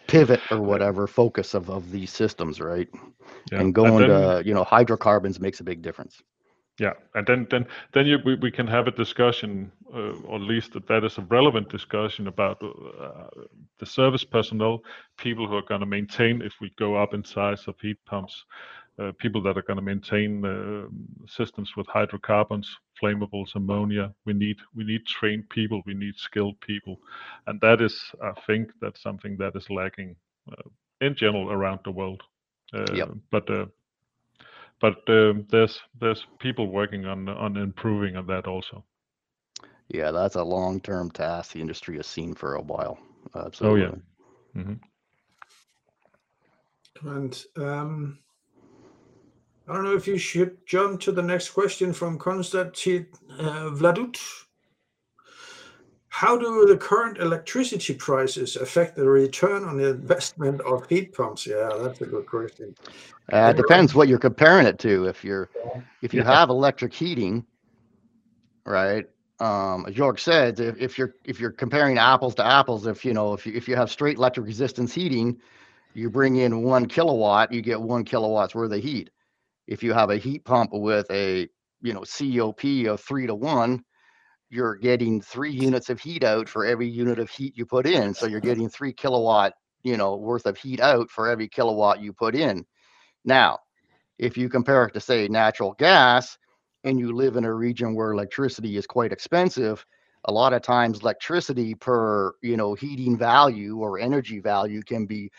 [0.08, 2.89] pivot or whatever focus of, of these systems, right?
[3.52, 3.58] Yeah.
[3.58, 6.22] And going then, to you know hydrocarbons makes a big difference.
[6.80, 10.42] Yeah, and then then then you, we, we can have a discussion, uh, or at
[10.42, 13.28] least that that is a relevant discussion about uh,
[13.80, 14.82] the service personnel,
[15.18, 18.46] people who are going to maintain if we go up in size of heat pumps,
[19.00, 20.88] uh, people that are going to maintain uh,
[21.28, 22.70] systems with hydrocarbons,
[23.02, 24.13] flammables, ammonia.
[24.26, 27.00] We need we need trained people, we need skilled people,
[27.48, 30.15] and that is I think that's something that is lacking
[30.52, 30.70] uh,
[31.02, 32.24] in general around the world.
[32.74, 33.10] Uh, Yep.
[33.32, 33.65] But uh,
[34.82, 38.84] but um, there's there's people working on on improving on that also.
[39.89, 43.00] Yeah, that's a long term task the industry has seen for a while.
[43.34, 44.02] Oh Absolutely.
[44.56, 44.63] yeah.
[44.63, 44.74] hmm
[47.02, 48.20] And um,
[49.68, 54.18] I don't know if you should jump to the next question from Konstantin uh, Vladut.
[56.10, 61.48] How do the current electricity prices affect the return on the investment of heat pumps?
[61.48, 62.76] Yeah, that's a good question.
[63.32, 65.06] Uh, it depends what you're comparing it to.
[65.06, 65.50] If you're
[66.02, 66.26] if you Yeah.
[66.26, 67.45] have electric heating,
[68.65, 69.08] right?
[69.39, 73.13] Um, as Jörg said, if, if you're if you're comparing apples to apples, if you
[73.13, 75.38] know if you if you have straight electric resistance heating,
[75.95, 79.12] You bring in one kilowatt, you get one kilowatts worth of heat.
[79.67, 81.50] If you have a heat pump with a
[81.82, 83.84] you know COP of three to one,
[84.50, 88.14] you're getting three units of heat out for every unit of heat you put in.
[88.14, 92.14] So you're getting three kilowatt, you know, worth of heat out for every kilowatt you
[92.14, 92.66] put in.
[93.26, 93.60] Now,
[94.18, 96.38] if you compare it to say natural gas
[96.84, 99.86] and you live in a region where electricity is quite expensive,
[100.26, 105.32] a lot of times electricity per, you know, heating value or energy value can be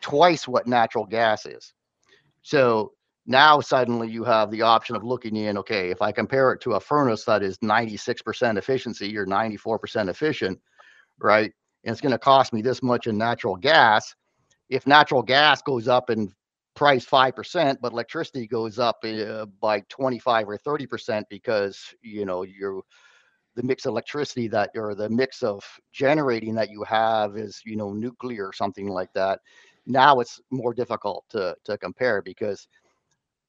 [0.00, 1.72] twice what natural gas is.
[2.42, 2.92] So
[3.28, 6.72] now suddenly you have the option of looking in, okay, if I compare it to
[6.72, 10.58] a furnace that is 96% efficiency or 94% efficient,
[11.20, 11.52] right?
[11.84, 14.14] And it's going to cost me this much in natural gas.
[14.70, 16.32] If natural gas goes up in
[16.74, 22.80] price 5%, but electricity goes up uh, by 25 or 30% because, you know, you're
[23.56, 25.62] the mix of electricity that or the mix of
[25.92, 29.40] generating that you have is, you know, nuclear or something like that.
[29.84, 32.68] Now it's more difficult to to compare because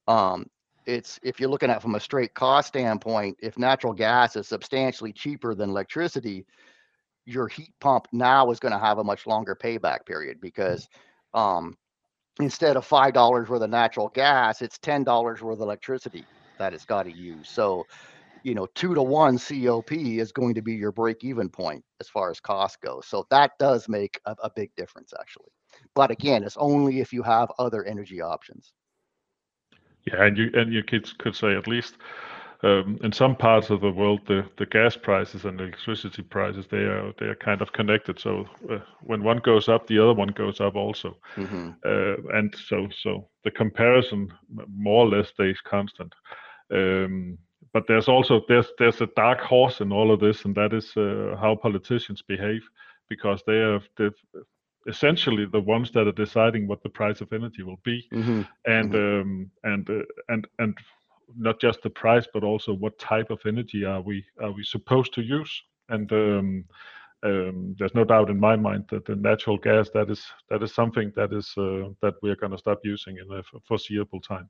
[0.08, 0.46] um,
[0.86, 5.12] it's if you're looking at from a straight cost standpoint, if natural gas is substantially
[5.12, 6.46] cheaper than electricity,
[7.26, 10.88] your heat pump now is going to have a much longer payback period because
[11.34, 11.76] um,
[12.40, 16.24] instead of five dollars worth of natural gas, it's ten dollars worth of electricity
[16.58, 17.48] that it's got to use.
[17.50, 17.84] So,
[18.42, 22.30] you know, two to one COP is going to be your break-even point as far
[22.30, 23.06] as cost goes.
[23.06, 25.50] So that does make a, a big difference actually.
[25.94, 28.72] But again, it's only if you have other energy options.
[30.06, 31.96] Yeah, and you and you kids could say at least
[32.62, 36.78] um, in some parts of the world, the, the gas prices and electricity prices they
[36.78, 38.18] are they are kind of connected.
[38.18, 41.70] So uh, when one goes up, the other one goes up also, mm-hmm.
[41.84, 44.28] uh, and so so the comparison
[44.68, 46.14] more or less stays constant.
[46.72, 47.38] Um,
[47.72, 50.96] but there's also there's there's a dark horse in all of this, and that is
[50.96, 52.62] uh, how politicians behave,
[53.08, 53.80] because they are
[54.86, 58.42] essentially the ones that are deciding what the price of energy will be mm-hmm.
[58.66, 59.20] and mm-hmm.
[59.20, 60.76] Um, and uh, and and
[61.36, 65.12] not just the price but also what type of energy are we are we supposed
[65.14, 66.64] to use and um,
[67.22, 70.74] um, there's no doubt in my mind that the natural gas that is that is
[70.74, 74.48] something that is uh, that we're going to stop using in a foreseeable time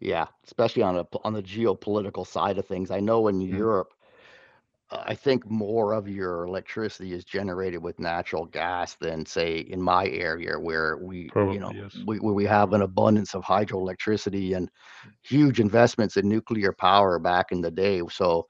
[0.00, 3.56] yeah especially on a on the geopolitical side of things i know in mm-hmm.
[3.56, 3.92] europe
[4.92, 10.06] I think more of your electricity is generated with natural gas than say in my
[10.08, 11.96] area where we Probably, you know yes.
[12.06, 14.70] we where we have an abundance of hydroelectricity and
[15.22, 18.02] huge investments in nuclear power back in the day.
[18.10, 18.46] So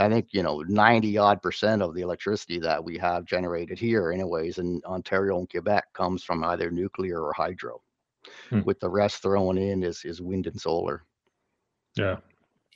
[0.00, 4.10] I think you know 90 odd percent of the electricity that we have generated here
[4.10, 7.80] anyways in Ontario and Quebec comes from either nuclear or hydro.
[8.48, 8.62] Hmm.
[8.62, 11.02] With the rest thrown in is is wind and solar.
[11.94, 12.16] Yeah,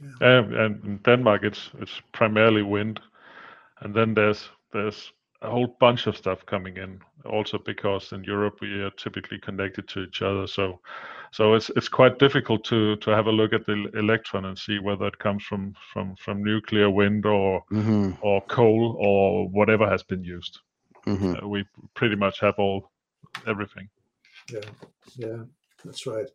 [0.00, 0.38] yeah.
[0.38, 3.00] And, and in Denmark, it's it's primarily wind,
[3.80, 7.00] and then there's there's a whole bunch of stuff coming in.
[7.24, 10.80] Also because in Europe we are typically connected to each other, so
[11.32, 14.78] so it's it's quite difficult to to have a look at the electron and see
[14.78, 18.12] whether it comes from from from nuclear, wind, or mm-hmm.
[18.20, 20.61] or coal or whatever has been used.
[21.06, 21.34] Mm-hmm.
[21.44, 22.90] Uh, we pretty much have all
[23.46, 23.88] everything.
[24.50, 24.70] Yeah,
[25.16, 25.42] yeah,
[25.84, 26.26] that's right.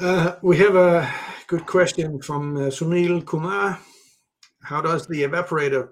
[0.00, 1.08] Uh, we have a
[1.46, 3.78] good question from uh, Sunil Kumar.
[4.60, 5.90] How does the evaporator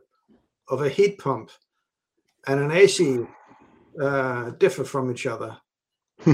[0.68, 1.50] of a heat pump
[2.48, 3.20] and an AC
[4.00, 5.56] uh, differ from each other?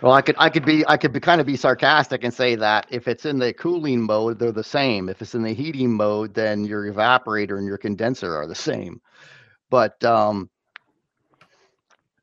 [0.00, 2.54] well, I could I could be I could be kind of be sarcastic and say
[2.54, 5.08] that if it's in the cooling mode, they're the same.
[5.08, 9.00] If it's in the heating mode, then your evaporator and your condenser are the same.
[9.70, 10.50] But um,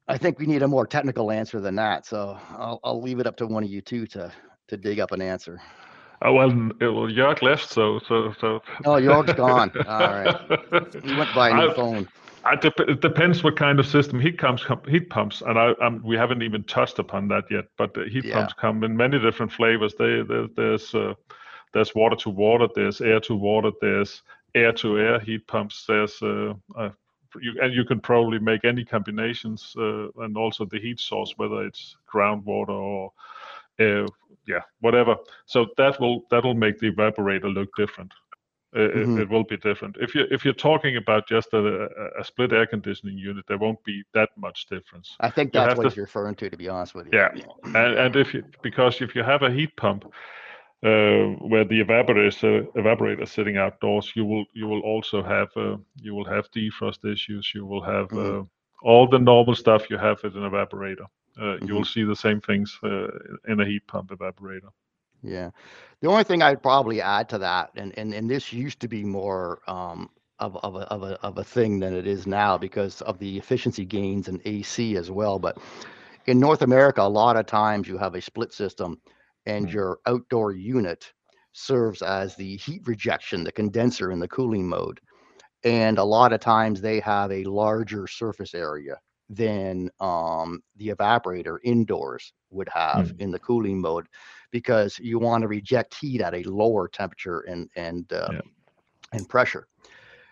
[0.07, 2.05] I think we need a more technical answer than that.
[2.05, 4.31] So I'll, I'll leave it up to one of you two to
[4.69, 5.61] to dig up an answer.
[6.21, 8.61] Oh well, well Jörg left, so so so.
[8.85, 9.71] Oh, Jörg's gone.
[9.87, 10.35] All right,
[11.03, 12.07] he went by a new I, phone.
[12.45, 16.17] I it depends what kind of system heat pumps heat pumps, and I um, we
[16.17, 17.65] haven't even touched upon that yet.
[17.77, 18.35] But the heat yeah.
[18.35, 19.95] pumps come in many different flavors.
[19.95, 21.13] They, they there's uh,
[21.73, 24.21] there's water to water, there's air to water, there's
[24.55, 25.85] air to air heat pumps.
[25.87, 26.89] There's uh, uh,
[27.41, 31.63] you and you can probably make any combinations uh, and also the heat source whether
[31.65, 33.11] it's groundwater or
[33.79, 34.07] uh,
[34.47, 35.15] yeah whatever.
[35.45, 38.13] So that will that will make the evaporator look different.
[38.75, 39.17] Uh, mm-hmm.
[39.19, 39.95] it, it, will be different.
[39.99, 41.87] If you if you're talking about just a,
[42.19, 45.15] a, split air conditioning unit there won't be that much difference.
[45.19, 47.11] I think that's you what to, you're referring to to be honest with you.
[47.13, 47.29] Yeah
[47.65, 50.11] and, and if you because if you have a heat pump
[50.83, 52.37] uh, where the evaporator is,
[52.75, 57.51] evaporator sitting outdoors, you will you will also have uh, you will have defrost issues.
[57.55, 58.41] You will have mm-hmm.
[58.41, 58.43] Uh,
[58.83, 61.07] all the normal stuff you have with an evaporator.
[61.39, 61.65] Mm-hmm.
[61.65, 61.99] You will mm-hmm.
[61.99, 63.07] see the same things uh,
[63.47, 64.71] in a heat pump evaporator.
[65.21, 65.51] Yeah,
[66.01, 69.05] the only thing I'd probably add to that, and and and this used to be
[69.05, 70.09] more um,
[70.39, 73.37] of, of, a, of, a, of a thing than it is now because of the
[73.37, 75.39] efficiency gains in AC as well.
[75.39, 75.59] But
[76.25, 78.99] in North America, a lot of times you have a split system
[79.45, 79.73] and Mm.
[79.73, 81.13] your outdoor unit
[81.53, 84.99] serves as the heat rejection, the condenser in the cooling mode.
[85.63, 91.57] And a lot of times they have a larger surface area than um, the evaporator
[91.63, 94.07] indoors would have in the cooling mode
[94.51, 98.41] because you want to reject heat at a lower temperature and and uh, Yeah.
[99.13, 99.67] and pressure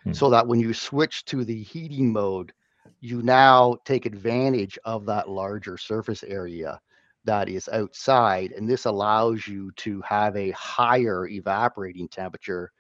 [0.04, 0.12] Hmm.
[0.12, 2.52] so that when you switch to the heating mode
[3.00, 6.80] you now take advantage of that larger surface area
[7.26, 12.72] that is outside and this allows you to have a higher evaporating temperature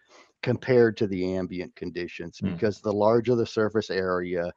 [0.42, 2.54] compared to the ambient conditions Hmm.
[2.54, 4.52] because the larger the surface area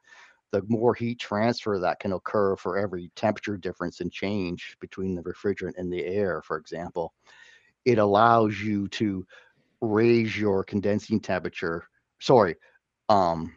[0.51, 5.21] the more heat transfer that can occur for every temperature difference and change between the
[5.23, 7.13] refrigerant and the air, for example,
[7.85, 9.25] it allows you to
[9.81, 11.87] raise your condensing temperature.
[12.19, 12.55] Sorry.
[13.09, 13.55] Um,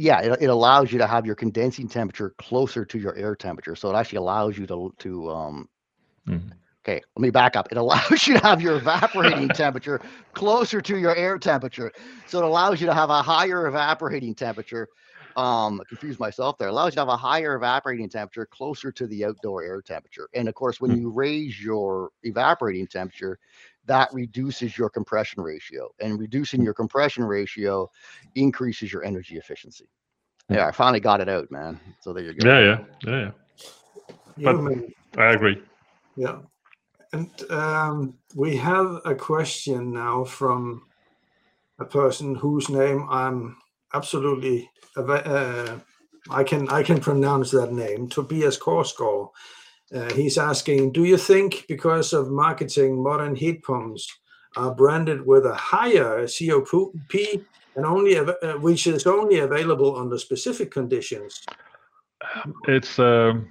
[0.00, 3.76] yeah, it, it allows you to have your condensing temperature closer to your air temperature.
[3.76, 5.68] So it actually allows you to, to um,
[6.26, 6.60] Mhm.
[6.84, 7.68] okay, let me back up.
[7.70, 10.00] It allows you to have your evaporating temperature
[10.34, 11.90] closer to your air temperature.
[12.26, 14.88] So it allows you to have a higher evaporating temperature
[15.36, 19.06] um I confused myself there allows you to have a higher evaporating temperature closer to
[19.06, 20.96] the outdoor air temperature and of course when Hmm.
[20.96, 23.38] you raise your evaporating temperature
[23.86, 27.90] that reduces your compression ratio and reducing your compression ratio
[28.34, 29.88] increases your energy efficiency
[30.48, 33.30] yeah i finally got it out man so there you go Yeah, yeah, yeah,
[34.36, 34.52] yeah.
[34.52, 35.60] But- may- I agree.
[36.16, 36.38] Yeah.
[37.12, 40.82] And um, we have a question now from
[41.80, 43.56] a person whose name I'm
[43.92, 45.78] absolutely uh,
[46.30, 49.30] I can I can pronounce that name, Tobias Korsgaard.
[49.94, 54.08] Uh, he's asking, do you think because of marketing modern heat pumps
[54.56, 57.42] are branded with a higher COP
[57.76, 61.44] and only av- uh, which is only available under specific conditions?
[62.68, 63.48] It's um,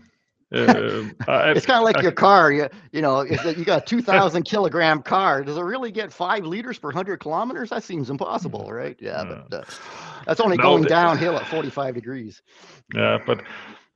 [0.54, 3.84] uh, I, it's kind of like I- your car you, you know if you got
[3.84, 8.10] a 2000 kilogram car does it really get five liters per 100 kilometers that seems
[8.10, 9.42] impossible right yeah Yeah.
[9.50, 9.64] but uh,
[10.26, 12.42] that's only No, going the- downhill at 45 degrees
[12.96, 13.42] Yeah, but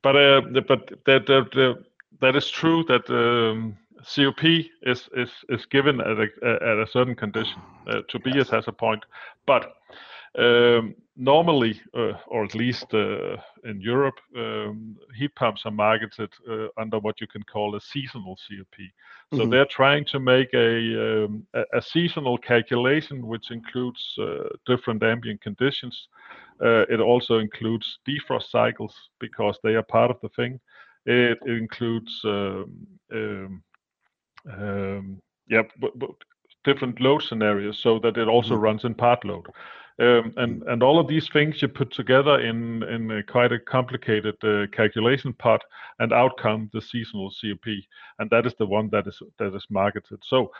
[0.02, 1.84] but uh, the- but that that that-
[2.20, 4.44] that is true that um, COP
[4.82, 7.62] is is is given at a at a certain condition.
[7.86, 9.04] Uh, Tobias has a point,
[9.46, 9.74] but
[10.38, 16.66] um, normally, uh, or at least uh, in Europe, um, heat pumps are marketed uh,
[16.76, 18.76] under what you can call a seasonal COP.
[19.32, 19.50] So Mhm.
[19.50, 25.40] they're trying to make a um, a, a seasonal calculation, which includes uh, different ambient
[25.40, 26.08] conditions.
[26.60, 30.60] Uh, it also includes defrost cycles because they are part of the thing.
[31.06, 33.62] It includes um, um,
[34.50, 36.10] um, yeah, but, but
[36.64, 38.62] different load scenarios so that it also Mhm.
[38.62, 39.46] runs in part load.
[39.98, 43.60] Um, and and all of these things you put together in in a quite a
[43.60, 45.62] complicated uh, calculation part
[45.98, 47.66] and out come the seasonal COP,
[48.18, 50.18] and that is the one that is that is marketed.
[50.24, 50.50] So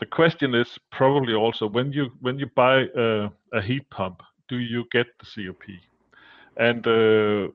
[0.00, 4.56] the question is probably also when you when you buy a, a heat pump, do
[4.58, 5.62] you get the COP?
[6.56, 7.48] And uh,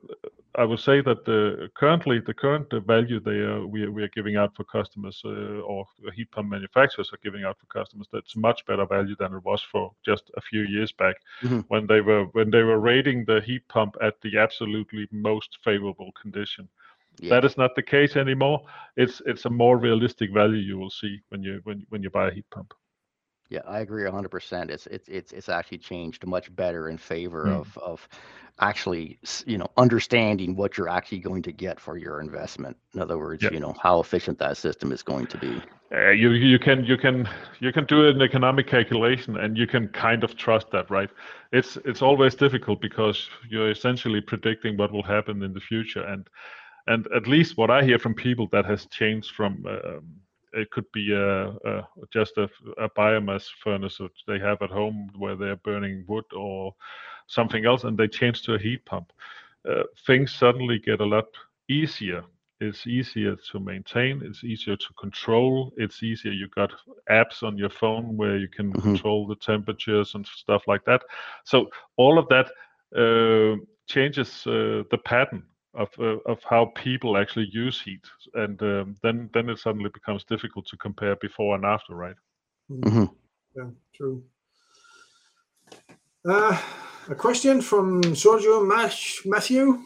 [0.56, 3.20] I would say that currently the current uh, value
[3.68, 7.66] we, are, giving out for customers uh, or heat pump manufacturers are giving out for
[7.66, 11.64] customers that's much better value than it was for just a few years back Mhm.
[11.68, 16.12] when they were when they were rating the heat pump at the absolutely most favorable
[16.22, 16.68] condition.
[17.28, 18.60] That is not the case anymore.
[18.96, 22.28] It's it's a more realistic value you will see when you when when you buy
[22.28, 22.72] a heat pump.
[23.48, 24.70] Yeah, I agree hundred percent.
[24.70, 27.52] It's it's it's it's actually changed much better in favor Mm.
[27.52, 28.08] of of
[28.60, 32.76] actually s- you know understanding what you're actually going to get for your investment.
[32.94, 33.50] In other words, Yep.
[33.50, 35.64] you know how efficient that system is going to be.
[35.94, 37.28] Uh, you you can you can
[37.60, 41.10] you can do an economic calculation and you can kind of trust that, right?
[41.52, 46.26] It's it's always difficult because you're essentially predicting what will happen in the future, and
[46.86, 50.04] and at least what I hear from people that has changed from um,
[50.56, 52.48] it could be a, a just a,
[52.78, 56.74] a biomass furnace that they have at home where they're burning wood or
[57.28, 59.12] something else, and they change to a heat pump.
[59.68, 61.26] Uh, things suddenly get a lot
[61.68, 62.24] easier.
[62.60, 64.22] It's easier to maintain.
[64.24, 65.72] It's easier to control.
[65.76, 66.32] It's easier.
[66.32, 66.72] You got
[67.10, 68.96] apps on your phone where you can Mhm.
[68.96, 71.02] control the temperatures and stuff like that.
[71.44, 72.46] So all of that
[72.96, 75.44] uh, changes uh, the pattern
[75.76, 78.04] of uh, of how people actually use heat
[78.34, 82.16] and um, then then it suddenly becomes difficult to compare before and after right
[82.70, 83.14] Mhm.
[83.54, 84.24] Yeah, true.
[86.28, 86.60] Uh,
[87.08, 89.84] a question from Sergio Mash- Matthew.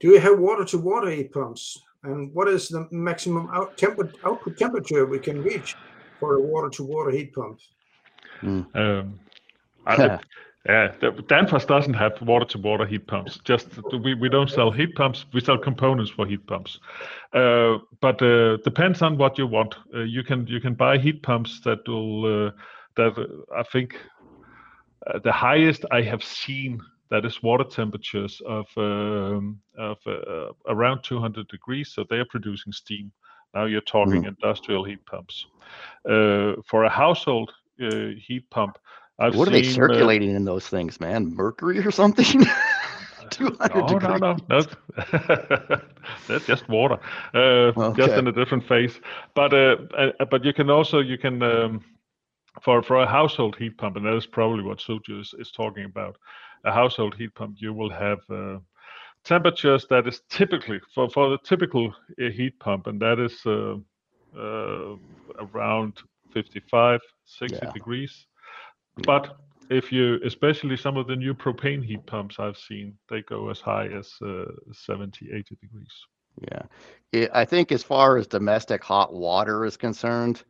[0.00, 1.82] Do you have water-to-water heat pumps?
[2.04, 5.74] And what is the maximum out temper- output temperature we can reach
[6.20, 7.58] for a water-to-water heat pump?
[8.74, 9.18] um,
[9.86, 10.20] I,
[10.66, 13.38] Yeah, Danfoss doesn't have water-to-water heat pumps.
[13.44, 13.68] Just
[14.02, 15.26] we, we don't sell heat pumps.
[15.34, 16.80] We sell components for heat pumps.
[17.34, 19.74] Uh, but uh, depends on what you want.
[19.94, 22.50] Uh, you can you can buy heat pumps that will uh,
[22.96, 23.94] that uh, I think
[25.06, 29.98] uh, the highest I have seen that is water temperatures of um, of
[30.66, 31.92] around 200 degrees.
[31.92, 33.12] So they are producing steam.
[33.52, 34.28] Now you're talking mm.
[34.28, 35.44] industrial heat pumps.
[36.04, 38.78] for a household heat pump,
[39.18, 41.34] I've what are they uh, circulating uh, in those things, man?
[41.34, 42.46] Mercury or something?
[43.30, 44.20] 200 no, degrees.
[44.20, 44.60] no, no,
[45.68, 45.80] no.
[46.28, 46.98] That's just water,
[47.34, 48.06] uh, okay.
[48.06, 49.00] just in a different phase.
[49.34, 51.84] But uh, uh, but you can also you can um,
[52.62, 55.84] for for a household heat pump, and that is probably what Soju is, is talking
[55.84, 56.16] about.
[56.64, 58.58] A household heat pump, you will have uh,
[59.22, 63.76] temperatures that is typically for for the typical uh, heat pump, and that is uh,
[65.54, 65.92] around
[66.32, 67.72] 55, 60 yeah.
[67.72, 68.26] degrees
[68.98, 69.36] but
[69.70, 73.60] if you, especially some of the new propane heat pumps I've seen, they go as
[73.60, 75.86] high as uh, 70, 80 degrees.
[76.42, 77.28] Yeah.
[77.32, 80.42] I think as far as domestic hot water is concerned,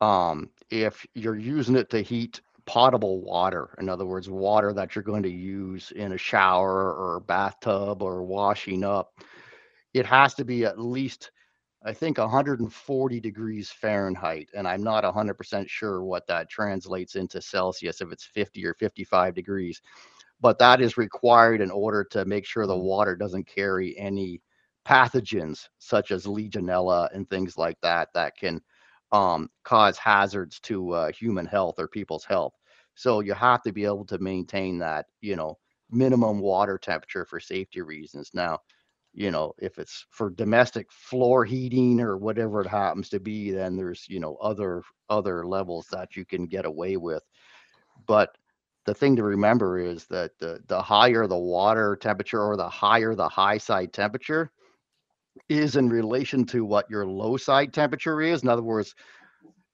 [0.00, 5.02] um, if you're using it to heat potable water, in other words, water that you're
[5.02, 9.12] going to use in a shower or bathtub or washing up,
[9.94, 11.30] it has to be at least
[11.82, 18.00] I think 140 degrees Fahrenheit, and I'm not 100% sure what that translates into Celsius,
[18.02, 19.80] if it's 50 or 55 degrees,
[20.40, 24.42] but that is required in order to make sure the water doesn't carry any
[24.86, 28.60] pathogens such as Legionella and things like that that can
[29.12, 32.54] um, cause hazards to uh, human health or people's health.
[32.94, 35.58] So you have to be able to maintain that, you know,
[35.90, 38.30] minimum water temperature for safety reasons.
[38.34, 38.58] Now,
[39.12, 43.76] you know if it's for domestic floor heating or whatever it happens to be then
[43.76, 47.22] there's you know other other levels that you can get away with.
[48.06, 48.36] But
[48.86, 53.14] the thing to remember is that the, the higher the water temperature or the higher
[53.14, 54.50] the high side temperature
[55.48, 58.42] is in relation to what your low side temperature is.
[58.42, 58.94] In other words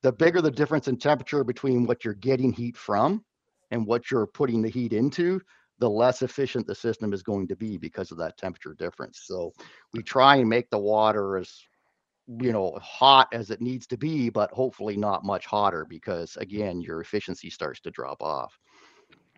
[0.03, 3.25] the bigger the difference in temperature between what you're getting heat from
[3.71, 5.41] and what you're putting the heat into
[5.79, 9.23] the less efficient the system is going to be because of that temperature difference.
[9.25, 9.53] So
[9.93, 11.53] we try and make the water as
[12.41, 16.81] you know hot as it needs to be, but hopefully not much hotter because again
[16.81, 18.59] your efficiency starts to drop off.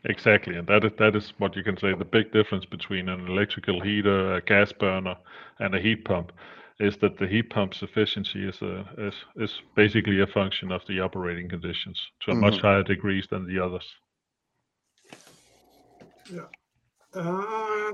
[0.05, 3.27] Exactly, and that is that is what you can say the big difference between an
[3.27, 5.17] electrical heater, a gas burner,
[5.59, 6.33] and a heat pump
[6.81, 11.01] is that the heat pump's efficiency is a, is is basically a function of the
[11.01, 12.43] operating conditions to a mm-hmm.
[12.43, 13.85] much higher degrees than the others.
[16.33, 16.47] Yeah.
[17.15, 17.93] Uh,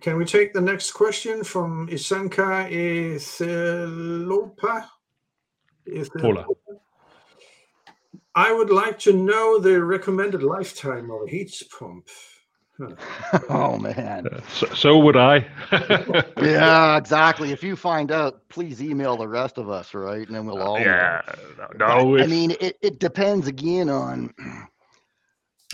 [0.00, 4.86] can we take the next question from Isanka Ithelopa?
[6.18, 6.46] Paula.
[8.34, 12.08] I would like to know the recommended lifetime of a heat pump.
[12.78, 13.40] Huh.
[13.50, 14.28] oh man.
[14.28, 15.46] Uh, so, so, would I.
[16.40, 17.52] yeah, exactly.
[17.52, 20.26] If you find out, please email the rest of us, right?
[20.26, 20.78] And then we'll all.
[20.78, 21.20] Yeah.
[21.76, 22.18] No.
[22.18, 24.32] I mean, it, it depends again on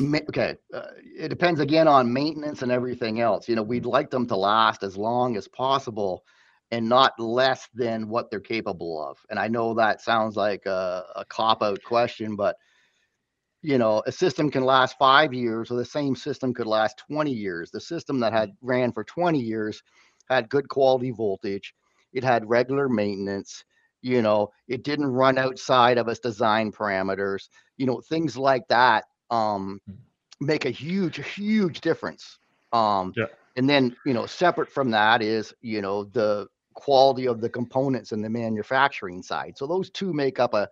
[0.01, 3.49] okay uh, it depends again on maintenance and everything else.
[3.49, 6.25] You know we'd like them to last as long as possible
[6.71, 9.19] and not less than what they're capable of.
[9.31, 12.57] And i know that sounds like a, a cop out question but
[13.63, 17.33] you know a system can last five years or the same system could last 20
[17.33, 17.71] years.
[17.71, 19.83] The system that had ran for 20 years
[20.29, 21.75] had good quality voltage.
[22.13, 23.65] It had regular maintenance.
[24.03, 27.49] You know it didn't run outside of its design parameters.
[27.79, 29.95] You know things like that um, mm.
[30.41, 32.39] make a huge, huge difference.
[32.73, 33.27] Um, yeah.
[33.57, 38.13] And then, you know, separate from that is, you know, the quality of the components
[38.13, 39.57] and the manufacturing side.
[39.57, 40.69] So those two make up a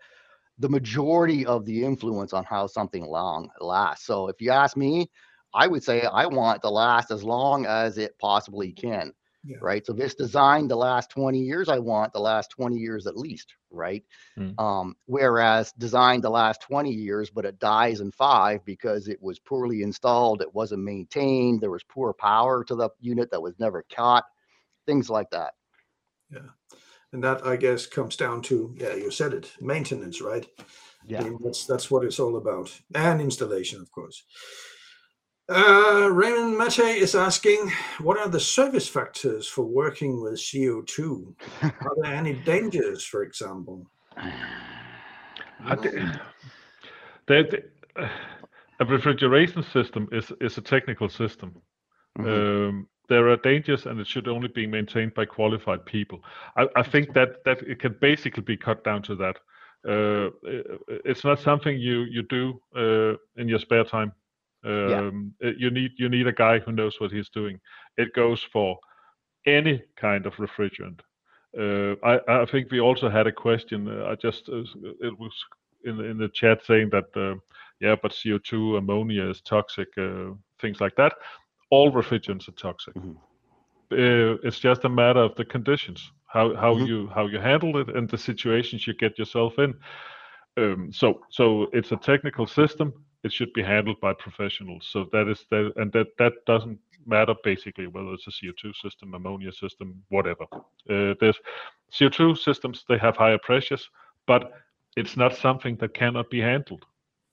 [0.58, 4.06] the majority of the influence on how something long lasts.
[4.06, 5.10] So if you ask me,
[5.52, 9.12] I would say I want to last as long as it possibly can
[9.44, 9.56] yeah.
[9.60, 9.84] right?
[9.84, 13.54] So this designed the last 20 years, I want the last 20 years at least,
[13.70, 14.02] right?
[14.38, 14.58] Mm.
[14.58, 19.38] Um, whereas designed the last 20 years, but it dies in five because it was
[19.38, 23.84] poorly installed, it wasn't maintained, there was poor power to the unit that was never
[23.94, 24.24] caught,
[24.86, 25.52] things like that.
[26.30, 26.50] Yeah.
[27.12, 30.46] And that I guess comes down to, yeah, you said it, maintenance, right?
[31.06, 31.20] Yeah.
[31.20, 32.76] I mean, that's that's what it's all about.
[32.94, 34.24] And installation, of course.
[35.46, 37.70] Uh, Raymond Mate is asking,
[38.00, 41.34] what are the service factors for working with CO2?
[41.62, 43.86] are there any dangers, for example?
[45.66, 45.76] uh,
[48.80, 51.54] a refrigeration system is, is a technical system.
[52.18, 52.68] Mm-hmm.
[52.68, 56.22] Um, there are dangers and it should only be maintained by qualified people.
[56.56, 59.36] I, I think that, that it can basically be cut down to that.
[59.86, 60.30] Uh,
[61.04, 64.10] it's not something you, you do uh, in your spare time
[64.64, 67.60] Um, it- you need you need a guy who knows what he's doing.
[67.96, 68.78] It goes for
[69.46, 71.00] any kind of refrigerant.
[71.58, 73.88] Uh, I, I think we also had a question.
[73.88, 74.64] Uh, I just uh,
[75.00, 75.32] it was
[75.84, 77.34] in the, in the chat saying that uh,
[77.80, 81.12] yeah, but CO2, ammonia is toxic, uh, things like that.
[81.70, 82.94] All refrigerants are toxic.
[82.94, 83.16] Mhm.
[83.92, 86.86] Uh, it's just a matter of the conditions, how how Mhm.
[86.88, 89.74] you how you handle it, and the situations you get yourself in.
[90.56, 92.92] Um, so so it's a technical system.
[93.24, 94.86] It should be handled by professionals.
[94.90, 99.14] So that is that, and that that doesn't matter basically whether it's a CO2 system,
[99.14, 100.44] ammonia system, whatever.
[100.88, 101.38] Uh, there's
[101.92, 102.84] CO2 systems.
[102.88, 103.88] They have higher pressures,
[104.26, 104.52] but
[104.96, 106.84] it's not something that cannot be handled.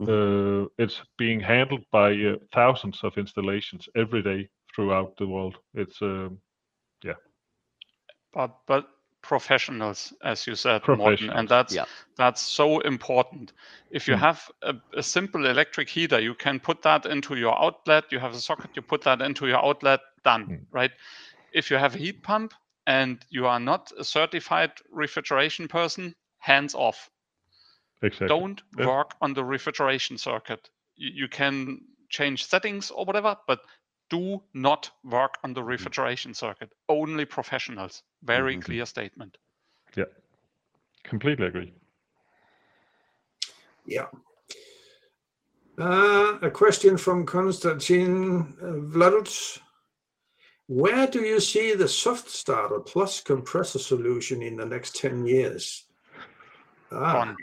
[0.02, 5.58] Uh, it's being handled by uh, thousands of installations every day throughout the world.
[5.76, 6.40] It's um,
[7.04, 7.20] yeah.
[8.34, 8.88] but but
[9.22, 11.86] professionals as you said Morten, and that's yeah.
[12.18, 13.54] that's so important
[13.92, 14.20] if you Mm.
[14.20, 18.34] have a, a simple electric heater you can put that into your outlet you have
[18.34, 20.66] a socket you put that into your outlet done Mm.
[20.72, 20.92] right
[21.54, 22.54] if you have a heat pump
[22.88, 27.10] and you are not a certified refrigeration person hands off
[28.02, 28.28] exactly.
[28.28, 28.86] don't Yeah.
[28.86, 33.60] work on the refrigeration circuit you, you can change settings or whatever but
[34.10, 38.64] do not work on the refrigeration circuit only professionals very Mhm.
[38.64, 39.38] clear statement
[39.96, 40.06] Yeah,
[41.04, 41.74] Completely agree.
[43.86, 44.08] Yeah.
[45.78, 49.60] Uh, a question from Konstantin uh, Vladuc.
[50.68, 55.86] Where do you see the soft starter plus compressor solution in the next 10 years?
[56.92, 57.36] Ah,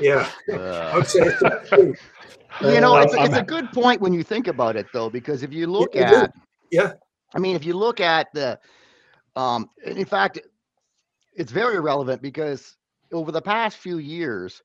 [0.00, 0.28] yeah.
[0.52, 1.94] Uh, I'd say it's that too.
[2.68, 5.08] you know, Uh, it's, I'm- it's a good point when you think about it, though,
[5.08, 6.12] because if you look it is.
[6.12, 6.34] at,
[6.70, 6.92] Yeah.
[7.34, 8.58] I mean, if you look at the,
[9.36, 10.38] um, in fact,
[11.34, 12.76] it's very relevant because
[13.12, 14.62] over the past few years,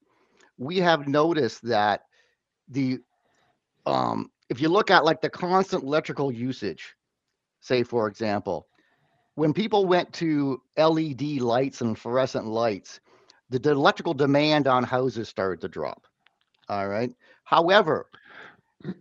[0.57, 2.01] we have noticed that
[2.69, 2.99] the,
[3.85, 6.95] um, if you look at like the constant electrical usage,
[7.61, 8.67] say for example,
[9.35, 12.99] when people went to LED lights and fluorescent lights,
[13.49, 16.05] the, the electrical demand on houses started to drop.
[16.69, 17.11] All right.
[17.43, 18.07] However,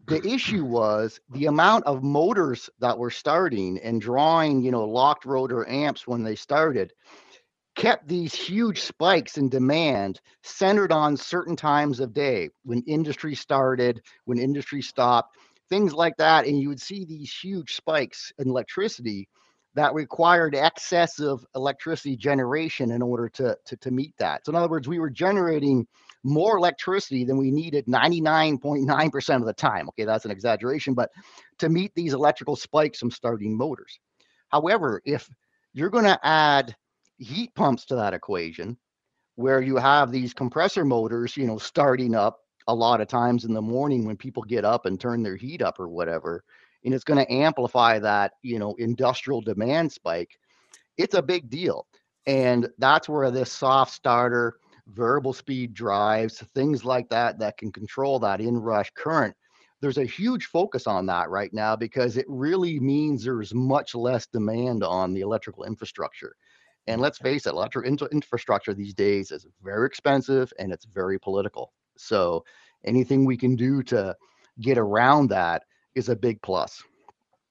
[0.06, 5.24] the issue was the amount of motors that were starting and drawing, you know, locked
[5.24, 6.92] rotor amps when they started
[7.76, 14.00] kept these huge spikes in demand centered on certain times of day when industry started,
[14.24, 15.36] when industry stopped,
[15.68, 16.46] things like that.
[16.46, 19.28] And you would see these huge spikes in electricity
[19.74, 24.46] that required excessive electricity generation in order to, to, to meet that.
[24.46, 25.86] So, in other words, we were generating
[26.26, 29.88] more electricity than we needed 99.9% of the time.
[29.88, 31.10] Okay, that's an exaggeration, but
[31.58, 33.98] to meet these electrical spikes from starting motors.
[34.48, 35.28] However, if
[35.72, 36.74] you're going to add
[37.18, 38.76] heat pumps to that equation,
[39.36, 43.52] where you have these compressor motors, you know, starting up a lot of times in
[43.52, 46.42] the morning when people get up and turn their heat up or whatever,
[46.84, 50.38] and it's going to amplify that, you know, industrial demand spike,
[50.96, 51.86] it's a big deal.
[52.26, 54.56] And that's where this soft starter,
[54.89, 59.34] variable speed drives, things like that, that can control that inrush current.
[59.80, 64.26] There's a huge focus on that right now because it really means there's much less
[64.26, 66.34] demand on the electrical infrastructure.
[66.87, 71.18] And let's face it, electric infra- infrastructure these days is very expensive and it's very
[71.18, 71.72] political.
[71.99, 72.45] So
[72.84, 74.16] anything we can do to
[74.61, 75.64] get around that
[75.95, 76.82] is a big plus.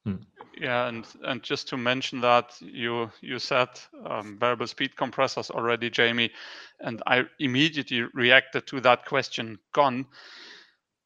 [0.06, 0.16] Hmm.
[0.58, 3.68] Yeah, and and just to mention that you you said
[4.06, 6.32] um, variable speed compressors already, Jamie,
[6.80, 9.60] and I immediately reacted to that question.
[9.74, 10.06] Gone.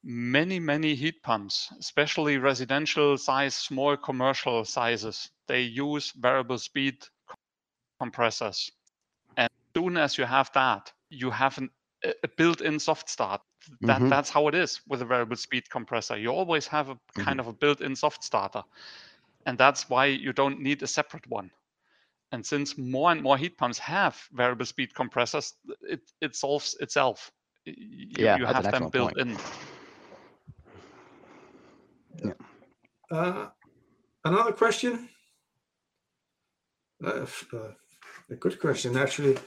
[0.04, 6.96] Many many heat pumps, especially residential size, small commercial sizes, they use variable speed
[8.00, 8.72] compressors.
[9.36, 11.70] And as soon as you have that, you have an,
[12.04, 13.42] a built-in soft start.
[13.82, 14.10] That Mhm.
[14.10, 16.18] that's how it is with a variable speed compressor.
[16.18, 18.64] You always have a kind of a built-in soft starter
[19.46, 21.52] and that's why you don't need a separate one.
[22.32, 27.32] And since more and more heat pumps have variable speed compressors, it, it solves itself.
[27.66, 29.38] You, Yeah, you have them built point.
[32.24, 32.36] in.
[33.12, 33.48] Uh,
[34.26, 35.10] another question?
[37.04, 37.72] Uh, uh,
[38.30, 39.38] a good question, actually.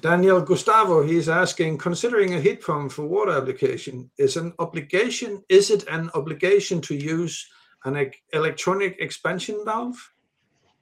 [0.00, 5.70] Daniel Gustavo, he's asking, considering a heat pump for water application, is an obligation, is
[5.70, 7.46] it an obligation to use
[7.84, 9.96] an e- electronic expansion valve?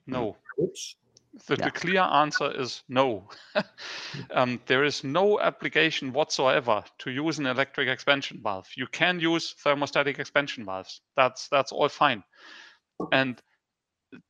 [0.07, 0.97] No, Oops.
[1.47, 1.65] the, Yeah.
[1.65, 3.29] the clear answer is no.
[4.35, 8.69] um, there is no application whatsoever to use an electric expansion valve.
[8.77, 11.01] You can use thermostatic expansion valves.
[11.17, 12.23] That's that's all fine,
[13.13, 13.41] and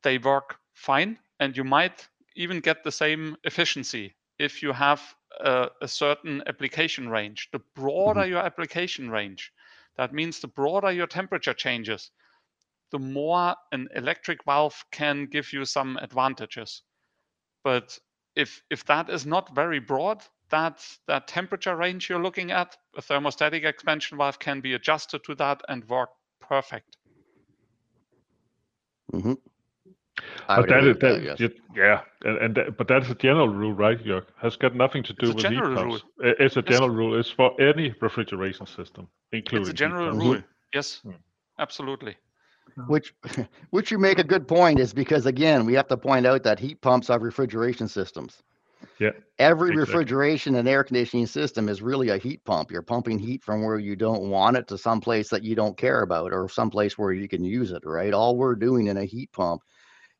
[0.03, 1.17] they work fine.
[1.39, 5.01] And you might even get the same efficiency if you have
[5.39, 7.49] a, a certain application range.
[7.51, 9.51] The broader your application range,
[9.97, 12.11] That means the broader your temperature changes,
[12.91, 16.83] the more an electric valve can give you some advantages.
[17.63, 17.99] But
[18.35, 23.01] if if that is not very broad, that that temperature range you're looking at, a
[23.01, 26.97] thermostatic expansion valve can be adjusted to that and work perfect.
[29.11, 29.33] hmm
[30.55, 33.97] But that is that, y- yeah, and, and that, but that's a general rule, right?
[34.03, 34.25] Jörg?
[34.41, 36.03] Has got nothing to do It's with heat general pumps.
[36.23, 37.19] I- It's a general rule.
[37.19, 40.27] It's for any refrigeration system, including It's a heat general pumps.
[40.35, 40.41] rule.
[40.73, 41.19] Yes, Hmm.
[41.59, 42.17] absolutely.
[42.69, 42.83] Uh-huh.
[42.87, 43.13] Which,
[43.71, 46.59] which you make a good point is because again, we have to point out that
[46.59, 48.41] heat pumps are refrigeration systems.
[48.99, 49.79] Yeah, Every exactly.
[49.79, 52.71] refrigeration and air conditioning system is really a heat pump.
[52.71, 55.77] You're pumping heat from where you don't want it to some place that you don't
[55.77, 58.13] care about or some place where you can use it, right?
[58.13, 59.61] All we're doing in a heat pump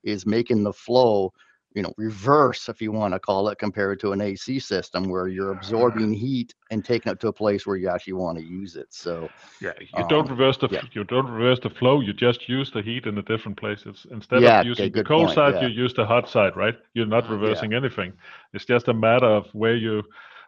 [0.04, 1.34] is making the flow,
[1.74, 5.28] you know, reverse, if you want to call it, compared to an AC system where
[5.28, 8.76] you're absorbing heat and taking it to a place where you actually want to use
[8.76, 8.88] it.
[8.94, 10.82] So, Yeah, you don't Um, reverse the yeah.
[10.94, 12.02] you don't reverse the flow.
[12.02, 13.86] You just use the heat in a different place.
[13.86, 15.62] It's instead Yeah, of using okay, the cold point, side, yeah.
[15.62, 16.76] you use the hot side, right?
[16.94, 17.68] You're not Yeah.
[17.70, 18.14] reversing anything.
[18.54, 20.04] It's just a matter of where you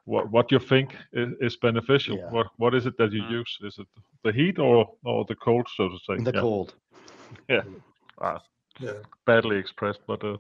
[0.06, 2.20] what what you think is, is beneficial.
[2.20, 2.30] Yeah.
[2.30, 3.40] What what is it that you Mm.
[3.40, 3.58] use?
[3.64, 3.88] Is it
[4.24, 6.20] the heat or or the cold, so to say?
[6.20, 6.44] the yeah.
[6.44, 6.76] cold.
[8.22, 8.42] Ah,
[8.80, 9.04] Yeah.
[9.26, 10.38] badly expressed, but uh,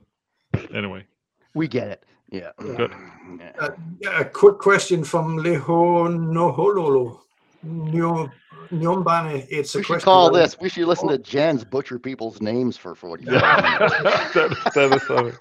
[0.73, 1.05] anyway.
[1.53, 2.03] We get it.
[2.29, 2.51] Yeah.
[2.57, 2.91] Good.
[3.39, 3.69] Yeah.
[3.99, 7.19] Yeah, A quick question from Leho Nohololo.
[7.63, 8.29] Nyo-
[8.71, 9.45] Nyombane.
[9.49, 10.05] It's a We should question.
[10.05, 10.59] call this.
[10.59, 13.31] We should listen to Jens butcher people's names for 45
[13.63, 13.93] minutes.
[14.33, 15.35] that, that is something.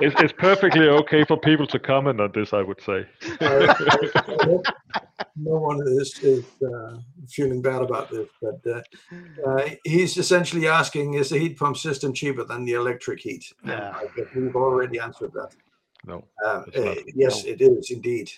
[0.00, 3.06] It's, it's perfectly okay for people to comment on this, I would say.
[5.36, 8.80] no one is, is uh, feeling bad about this, but uh,
[9.46, 13.52] uh, he's essentially asking: Is the heat pump system cheaper than the electric heat?
[13.64, 13.92] Yeah.
[13.94, 15.54] I we've already answered that.
[16.06, 16.24] No.
[16.44, 18.30] Uh, It's uh, yes, it is indeed.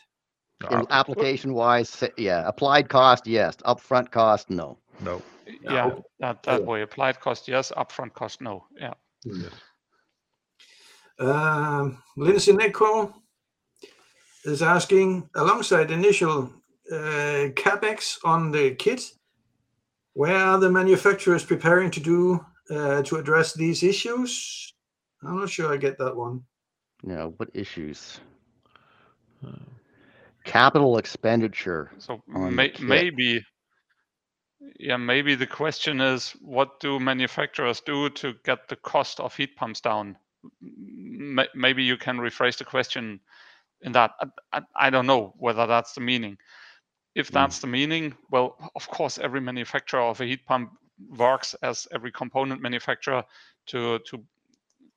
[0.70, 2.46] In application wise, yeah.
[2.46, 3.56] Applied cost, yes.
[3.64, 4.76] Upfront cost, no.
[5.00, 5.22] No.
[5.62, 6.02] Yeah, okay.
[6.20, 6.66] that that Yeah.
[6.66, 6.82] way.
[6.82, 7.72] Applied cost, yes.
[7.76, 8.66] Upfront cost, no.
[8.78, 8.94] Yeah.
[9.24, 9.52] Yes.
[11.20, 13.14] Um, Lindsay Nico
[14.44, 16.50] is asking, alongside initial
[16.90, 19.02] uh, capex on the kit,
[20.14, 24.72] where are the manufacturers preparing to do uh, to address these issues?
[25.22, 26.42] I'm not sure I get that one.
[27.06, 28.20] Yeah, what issues?
[30.44, 31.90] Capital expenditure.
[31.98, 33.44] So may, maybe,
[34.78, 39.54] yeah, maybe the question is, what do manufacturers do to get the cost of heat
[39.56, 40.16] pumps down?
[41.54, 43.20] Maybe you can rephrase the question
[43.82, 44.12] in that.
[44.20, 44.26] I,
[44.58, 46.38] I, I don't know whether that's the meaning.
[47.14, 47.32] If Mm.
[47.32, 50.70] that's the meaning, well, of course, every manufacturer of a heat pump
[51.18, 53.24] works as every component manufacturer
[53.66, 54.24] to to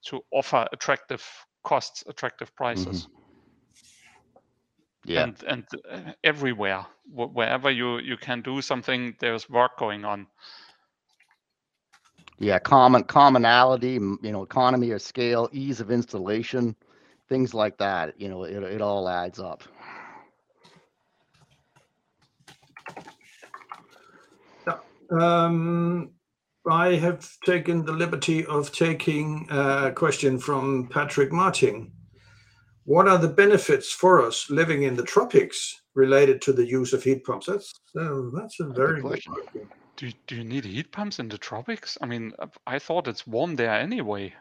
[0.06, 1.24] to offer attractive
[1.64, 3.08] costs, attractive prices
[5.06, 5.26] Yeah.
[5.26, 10.28] and and uh, everywhere wherever you you can do something there's work going on
[12.40, 12.60] Yeah.
[12.60, 16.76] Common commonality, you know, economy of scale, ease of installation,
[17.30, 18.20] things like that.
[18.20, 19.64] You know, it, it all adds up.
[25.12, 26.12] Um,
[26.70, 31.92] I have taken the liberty of taking a question from Patrick Martin.
[32.86, 37.04] What are the benefits for us living in the tropics related to the use of
[37.04, 37.46] heat pumps?
[37.46, 39.34] That's uh, that's a very good question.
[39.34, 39.70] question.
[39.98, 43.26] Do, do you need heat pumps in the tropics i mean uh, i thought it's
[43.28, 44.34] warm there anyway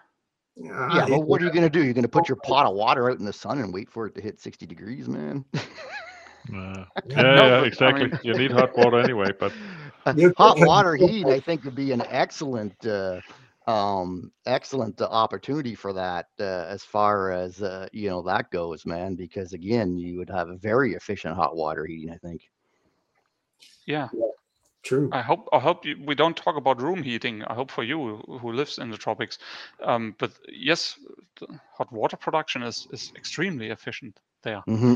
[0.57, 1.83] Yeah, Yeah, but it- what are you going to do?
[1.83, 4.07] You're going to put your pot of water out in the sun and wait for
[4.07, 5.45] it to hit 60 degrees, man?
[5.55, 8.11] Uh, Yeah, yeah, no, yeah, but, I exactly.
[8.11, 9.53] mean- you need hot water anyway, but
[10.37, 13.21] Hot water heat, I think, would be an excellent, uh,
[13.67, 18.85] um, excellent uh, opportunity for that uh, as far as uh, you know that goes,
[18.85, 19.15] man.
[19.15, 22.11] Because again, you would have a very efficient hot water heating.
[22.13, 22.43] I think.
[23.87, 24.09] yeah
[24.83, 25.09] True.
[25.13, 27.99] i hope i hope you, we don't talk about room heating i hope for you
[28.27, 29.39] who- who lives in the tropics
[29.85, 30.99] um, but yes
[31.41, 34.95] the hot water production is is extremely efficient there hmm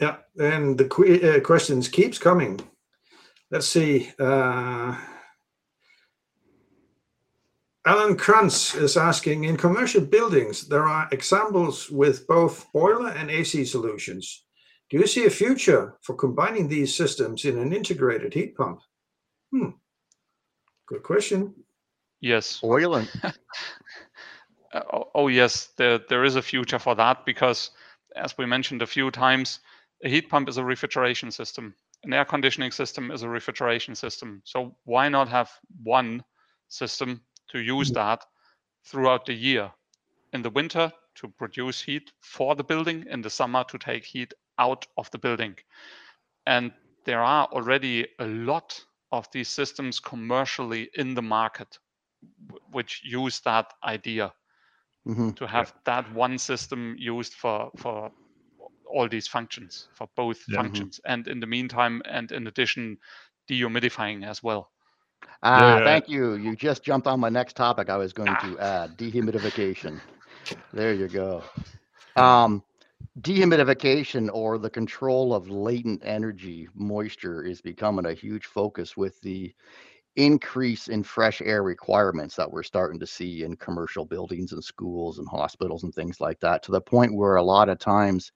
[0.00, 2.60] Yeah, and the que- uh, questions keeps coming.
[3.50, 4.10] Let's see.
[4.18, 4.96] Uh,
[7.84, 13.64] Alan Krantz is asking, in commercial buildings, there are examples with both boiler and AC
[13.64, 14.45] solutions.
[14.90, 18.80] Do you see a future for combining these systems in an integrated heat pump?
[19.52, 19.70] Hmm.
[20.86, 21.54] Good question.
[22.20, 23.08] yes Oil and
[24.72, 27.70] Uh, oh, oh yes, there there is a future for that because,
[28.14, 29.60] as we mentioned a few times,
[30.04, 31.74] a heat pump is a refrigeration system.
[32.04, 34.42] An air conditioning system is a refrigeration system.
[34.44, 35.50] So why not have
[35.82, 36.22] one
[36.68, 38.24] system to use that
[38.84, 39.70] throughout the year?
[40.32, 44.34] In the winter to produce heat for the building, in the summer to take heat
[44.58, 45.56] out of the building.
[46.46, 46.72] and
[47.04, 51.78] there are already a lot of these systems commercially in the market
[52.70, 54.32] which use that idea
[55.06, 58.12] hmm to have that one system used for for
[58.86, 60.60] all these functions for both Yeah.
[60.62, 60.86] Mhm.
[60.86, 62.98] functions and in the meantime and in addition
[63.48, 64.70] dehumidifying as well
[65.42, 65.80] Ah, yeah.
[65.80, 66.34] thank you.
[66.34, 68.58] You just jumped on my next topic I was going to Ah.
[68.58, 70.00] add, dehumidification.
[70.72, 71.44] There you go.
[72.16, 72.62] Um,
[73.20, 79.54] dehumidification or the control of latent energy, moisture is becoming a huge focus with the
[80.16, 85.18] increase in fresh air requirements that we're starting to see in commercial buildings and schools
[85.18, 88.32] and hospitals and things like that to the point where a lot of times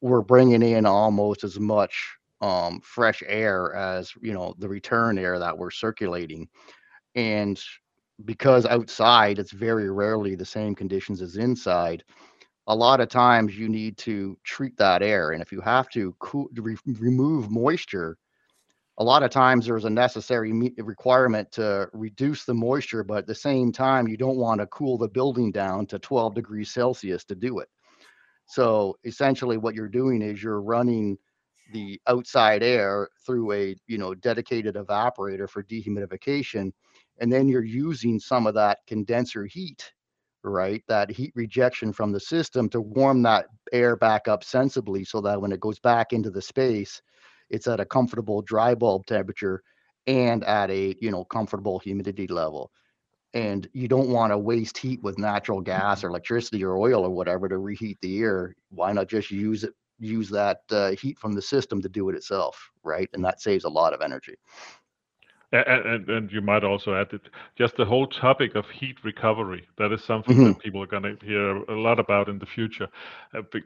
[0.00, 5.38] we're bringing in almost as much um, fresh air as you know the return air
[5.38, 6.48] that we're circulating.
[7.14, 7.60] And
[8.24, 12.04] because outside it's very rarely the same conditions as inside
[12.68, 16.14] a lot of times you need to treat that air and if you have to
[16.20, 18.16] cool, re- remove moisture
[18.98, 23.26] a lot of times there's a necessary me- requirement to reduce the moisture but at
[23.26, 27.24] the same time you don't want to cool the building down to 12 degrees celsius
[27.24, 27.68] to do it.
[28.46, 31.16] So essentially what you're doing is you're running
[31.72, 36.72] the outside air through a you know dedicated evaporator for dehumidification
[37.20, 39.92] and then you're using some of that condenser heat
[40.44, 45.20] right that heat rejection from the system to warm that air back up sensibly so
[45.20, 47.02] that when it goes back into the space
[47.50, 49.62] it's at a comfortable dry bulb temperature
[50.06, 52.72] and at a you know comfortable humidity level.
[53.34, 57.10] And you don't want to waste heat with natural gas or electricity or oil or
[57.10, 58.54] whatever to reheat the air.
[58.70, 62.14] Why not just use it use that uh, heat from the system to do it
[62.16, 63.08] itself right?
[63.12, 64.34] And that saves a lot of energy
[65.52, 67.22] And, and you might also add it,
[67.56, 69.66] just the whole topic of heat recovery.
[69.78, 70.44] That is something Mhm.
[70.44, 72.88] that people are going to hear a lot about in the future,
[73.34, 73.62] uh, be,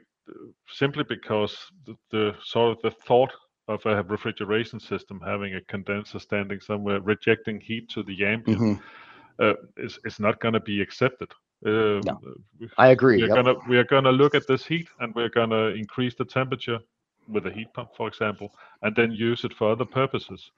[0.67, 3.31] simply because the, the sort of the thought
[3.67, 8.79] of a refrigeration system having a condenser standing somewhere rejecting heat to the ambient Mhm.
[9.39, 11.29] uh, is, is not going to be accepted.
[11.65, 12.19] Um, No.
[12.77, 13.35] i agree we're yep.
[13.35, 16.79] gonna we are gonna look at this heat and we're gonna increase the temperature
[17.27, 20.51] with a heat pump, for example, and then use it for other purposes.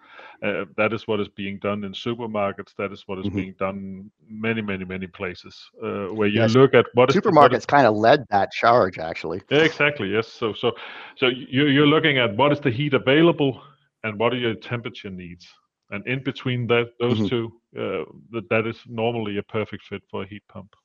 [0.44, 2.74] Uh, that is what is being done in supermarkets.
[2.78, 3.36] That is what is Mhm.
[3.36, 7.32] being done many, many, many places uh, where you Yes, look at what is the-
[7.32, 10.10] what is supermarkets kind of led that charge actually yeah, exactly.
[10.10, 10.28] Yes.
[10.28, 10.72] So so
[11.18, 13.62] so you you're looking at what is the heat available
[14.04, 15.48] and what are your temperature needs,
[15.92, 17.30] and in between that those Mhm.
[17.30, 20.76] two, uh, that that is normally a perfect fit for a heat pump.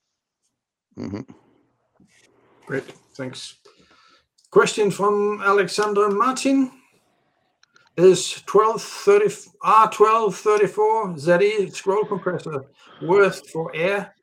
[0.98, 1.22] Mm-hmm.
[2.66, 3.56] Great, thanks.
[4.50, 6.72] Question from Alexander Martin.
[7.96, 12.64] Is 1230 R1234 ZE scroll compressor
[13.02, 14.14] worth for air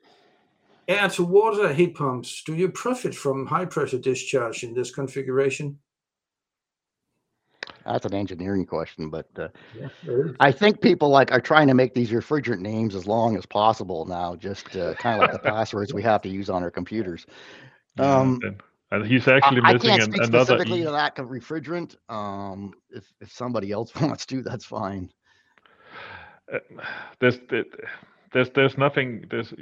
[0.87, 2.43] air to water heat pumps?
[2.43, 5.79] Do you profit from high pressure discharge in this configuration?
[7.85, 9.87] that's an engineering question but uh, Yeah.
[10.41, 14.05] I think people like are trying to make these refrigerant names as long as possible
[14.05, 17.25] now, just uh, kind of like the passwords we have to use on our computers.
[17.97, 18.61] Um, and,
[18.91, 20.83] and he's I, actually I missing can't an, speak another specifically E.
[20.85, 21.95] to that co- refrigerant.
[22.09, 25.11] Um, if if somebody else wants to, that's fine.
[26.51, 26.59] Uh,
[27.19, 27.39] there's
[28.33, 29.53] there's there's nothing there's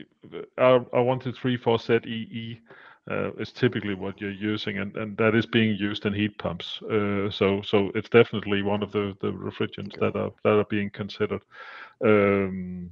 [0.57, 2.61] one two three four ZEE
[3.09, 6.81] uh, is typically what you're using and, and that is being used in heat pumps.
[6.83, 10.89] Uh, so so it's definitely one of the the refrigerants that are that are being
[10.89, 11.41] considered.
[12.03, 12.91] Um,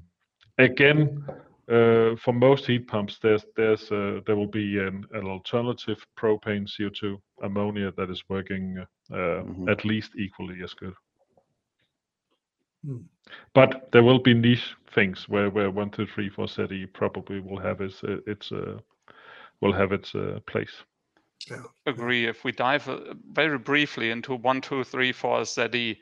[0.58, 1.26] again,
[1.70, 6.68] uh, for most heat pumps, there's there's uh, there will be an, an alternative propane
[6.68, 8.78] CO2 ammonia that is working
[9.12, 9.70] uh, Mhm.
[9.70, 10.94] at least equally as good.
[12.86, 12.98] Hmm.
[13.54, 17.60] But there will be niche things where where one two three four ZE probably will
[17.60, 18.80] have its uh, its uh,
[19.62, 20.84] will have its uh, place.
[21.86, 26.00] agree if we dive uh, very briefly into one two three four ZE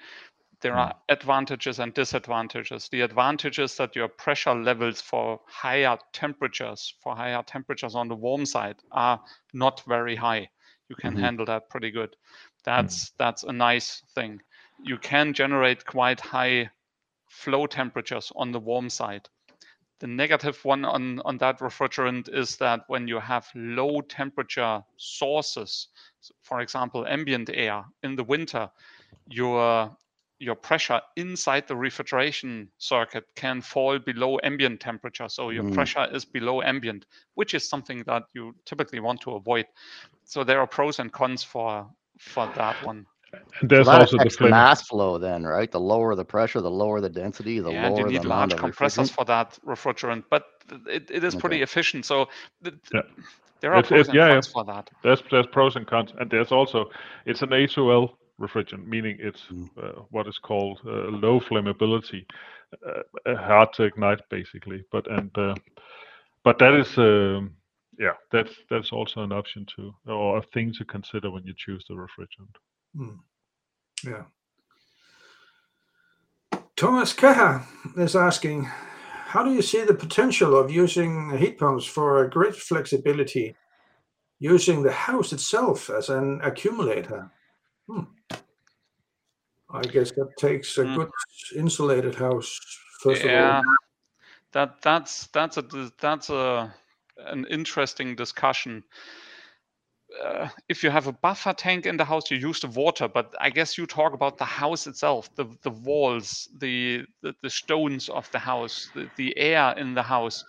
[0.61, 0.77] there Mm.
[0.77, 2.87] are advantages and disadvantages.
[2.89, 8.15] The advantage is that your pressure levels for higher temperatures, for higher temperatures on the
[8.15, 9.19] warm side, are
[9.53, 10.49] not very high.
[10.89, 11.21] You can Mhm.
[11.21, 12.15] handle that pretty good.
[12.63, 14.41] That's that's a nice thing.
[14.83, 16.69] You can generate quite high
[17.29, 19.29] flow temperatures on the warm side.
[19.99, 25.87] The negative one on, on that refrigerant is that when you have low temperature sources,
[26.41, 28.69] for example, ambient air in the winter,
[29.27, 29.95] your
[30.41, 35.29] your pressure inside the refrigeration circuit can fall below ambient temperature.
[35.29, 35.73] So your Mm.
[35.73, 39.65] pressure is below ambient, which is something that you typically want to avoid.
[40.25, 41.87] So there are pros and cons for
[42.19, 43.05] for that one.
[43.61, 44.51] And there's that also the flame.
[44.51, 45.71] mass flow then, right?
[45.71, 48.25] The lower the pressure, the lower the density, the yeah, and you lower the need
[48.25, 50.43] amount large compressors for that refrigerant, but
[50.87, 51.63] it, it is pretty Okay.
[51.69, 52.05] efficient.
[52.05, 52.27] So
[52.63, 53.01] th- Yeah.
[53.61, 54.33] there are It's- pros it's- and yeah, yeah.
[54.33, 54.89] cons for that.
[55.03, 56.89] There's there's pros and cons, and there's also
[57.25, 59.69] it's an A2L refrigerant, meaning it's Mm.
[59.77, 62.25] uh, what is called uh, low flammability,
[62.85, 64.83] uh, uh, hard to ignite basically.
[64.91, 65.55] But and uh,
[66.43, 67.55] but that is um,
[67.99, 71.85] yeah, that's that's also an option to or a thing to consider when you choose
[71.87, 72.55] the refrigerant.
[72.95, 73.17] Hmm.
[74.03, 74.23] Yeah.
[76.75, 77.63] Thomas Keha
[77.97, 78.63] is asking,
[79.31, 83.55] how do you see the potential of using heat pumps for grid flexibility,
[84.39, 87.29] using the house itself as an accumulator?
[87.91, 88.03] Hmm.
[89.73, 90.95] I guess that takes a Hmm.
[90.95, 91.09] good
[91.55, 92.59] insulated house
[93.01, 93.77] first yeah, of all.
[94.53, 96.73] that that's that's a that's a
[97.17, 98.83] an interesting discussion.
[100.23, 103.33] Uh, if you have a buffer tank in the house, you use the water, but
[103.39, 108.09] I guess you talk about the house itself, the the walls, the the, the stones
[108.09, 110.45] of the house, the, the air in the house,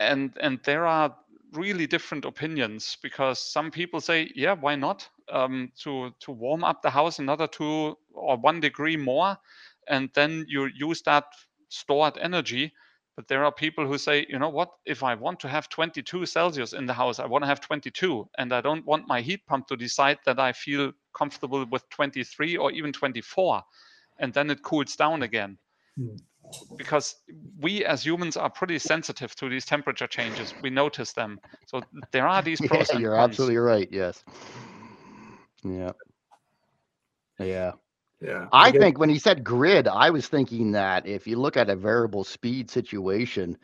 [0.00, 1.16] and and there are
[1.52, 5.08] really different opinions because some people say, yeah, why not?
[5.28, 9.36] Um, to to warm up the house another two or one degree more,
[9.88, 11.24] and then you use that
[11.68, 12.72] stored energy.
[13.16, 14.70] But there are people who say, you know what?
[14.84, 18.28] If I want to have 22 Celsius in the house, I want to have 22,
[18.36, 22.58] and I don't want my heat pump to decide that I feel comfortable with 23
[22.58, 23.62] or even 24,
[24.18, 25.56] and then it cools down again.
[25.96, 26.16] Hmm.
[26.76, 27.16] Because
[27.58, 30.52] we as humans are pretty sensitive to these temperature changes.
[30.62, 31.40] We notice them.
[31.64, 33.88] So there are these pros Yeah, you're absolutely right.
[33.90, 34.22] Yes.
[35.64, 35.92] Yeah.
[37.38, 37.72] Yeah.
[38.20, 38.48] Yeah.
[38.52, 41.70] I guess- think when he said grid, I was thinking that if you look at
[41.70, 43.58] a variable speed situation,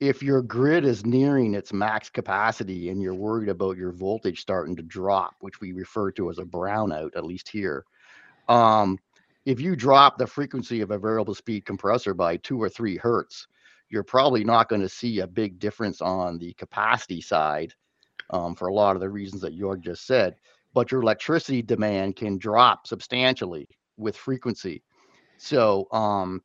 [0.00, 4.74] if your grid is nearing its max capacity and you're worried about your voltage starting
[4.76, 7.84] to drop, which we refer to as a brownout, at least here,
[8.48, 8.98] um,
[9.44, 13.46] if you drop the frequency of a variable speed compressor by two or three hertz,
[13.90, 17.74] you're probably not going to see a big difference on the capacity side
[18.30, 20.36] um, for a lot of the reasons that Jörg just said.
[20.72, 24.82] But your electricity demand can drop substantially with frequency.
[25.38, 26.42] So, um,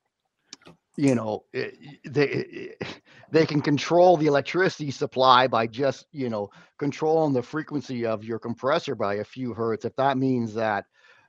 [0.98, 3.02] you know, it, they it-
[3.32, 8.40] they can control the electricity supply by just you know controlling the frequency of your
[8.40, 9.84] compressor by a few hertz.
[9.84, 10.86] If that means that,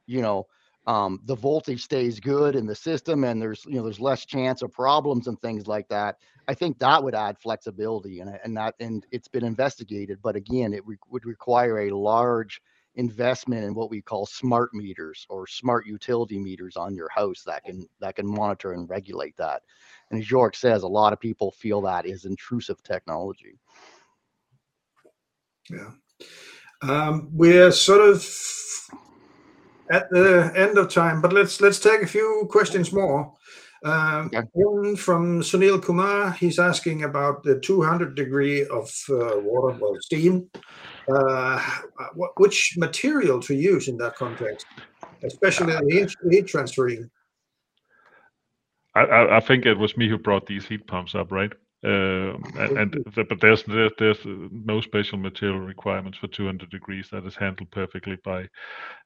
[0.07, 0.47] you know,
[0.87, 4.63] um, the voltage stays good in the system and there's you know there's less chance
[4.63, 6.17] of problems and things like that.
[6.49, 10.21] I think that would add flexibility and and that and it's been investigated.
[10.23, 12.61] But again, it re- would require a large
[12.97, 17.65] investment in what we call smart meters or smart utility meters on your house that
[17.65, 19.63] can that can monitor and regulate that.
[20.11, 23.59] And as Jörg says, a lot of people feel that is intrusive technology.
[25.71, 25.91] Yeah.
[26.83, 28.27] Um, we're sort of
[29.91, 33.33] at the end of time, but let's let's take a few questions more.
[33.85, 34.47] Um, Okay.
[34.53, 36.33] One from Sunil Kumar.
[36.33, 40.49] He's asking about the 200 degree of uh, water, well, steam.
[41.13, 41.61] Uh,
[42.15, 44.67] what, which material to use in that context,
[45.25, 47.09] especially the heat, heat transferring.
[48.97, 51.53] I, I, I think it was me who brought these heat pumps up, right?
[51.87, 57.09] Um, and, the, but there's there, there's uh, no special material requirements for 200 degrees.
[57.13, 58.49] That is handled perfectly by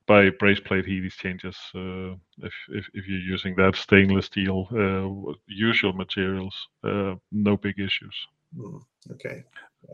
[0.06, 1.58] by brazed plate heat exchangers.
[1.74, 6.54] Uh, if, if if you're using that stainless steel, uh, usual materials,
[6.84, 8.16] uh, no big issues.
[8.56, 8.78] Hmm,
[9.12, 9.44] okay.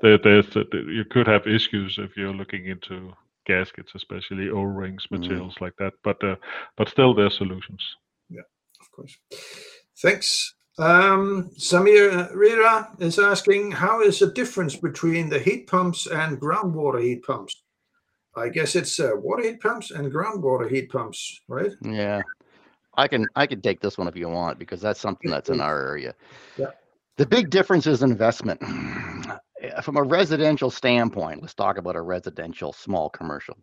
[0.02, 3.12] There, there's uh, you could have issues if you're looking into
[3.46, 5.20] gaskets, especially O-rings, Mhm.
[5.20, 5.94] materials like that.
[6.04, 6.36] But uh,
[6.76, 7.82] but still, there's solutions.
[8.30, 8.46] Yeah,
[8.80, 9.18] of course.
[10.02, 10.55] Thanks.
[10.78, 17.02] Um, Samir Rira is asking, how is the difference between the heat pumps and groundwater
[17.02, 17.62] heat pumps?
[18.36, 21.72] I guess it's uh, water heat pumps and groundwater heat pumps, right?
[21.80, 22.20] Yeah.
[22.98, 25.60] I can I can take this one if you want because that's something that's in
[25.60, 26.14] our area.
[26.56, 26.70] Yeah.
[27.16, 28.60] The big difference is investment.
[29.82, 33.56] From a residential standpoint, let's talk about a residential small commercial.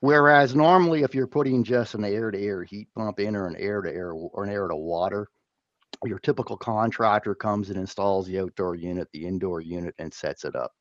[0.00, 3.56] Whereas normally if you're putting just an air to air heat pump in or an
[3.56, 5.28] air to air or an air to water,
[6.06, 10.56] your typical contractor comes and installs the outdoor unit, the indoor unit and sets it
[10.56, 10.72] up.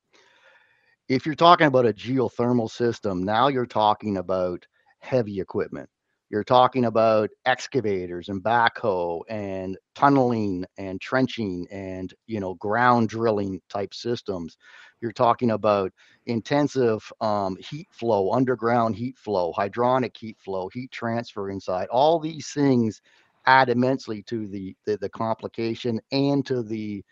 [1.08, 4.66] If you're talking about a geothermal system, now you're talking about
[5.00, 5.90] heavy equipment.
[6.30, 13.62] You're talking about excavators and backhoe and tunneling and trenching and you know ground drilling
[13.70, 14.58] type systems.
[15.02, 15.92] You're talking about
[16.26, 21.88] intensive um, heat flow, underground heat flow, hydronic heat flow, heat transfer inside.
[21.90, 23.02] All these things
[23.48, 27.04] add immensely to the the, the complication and to the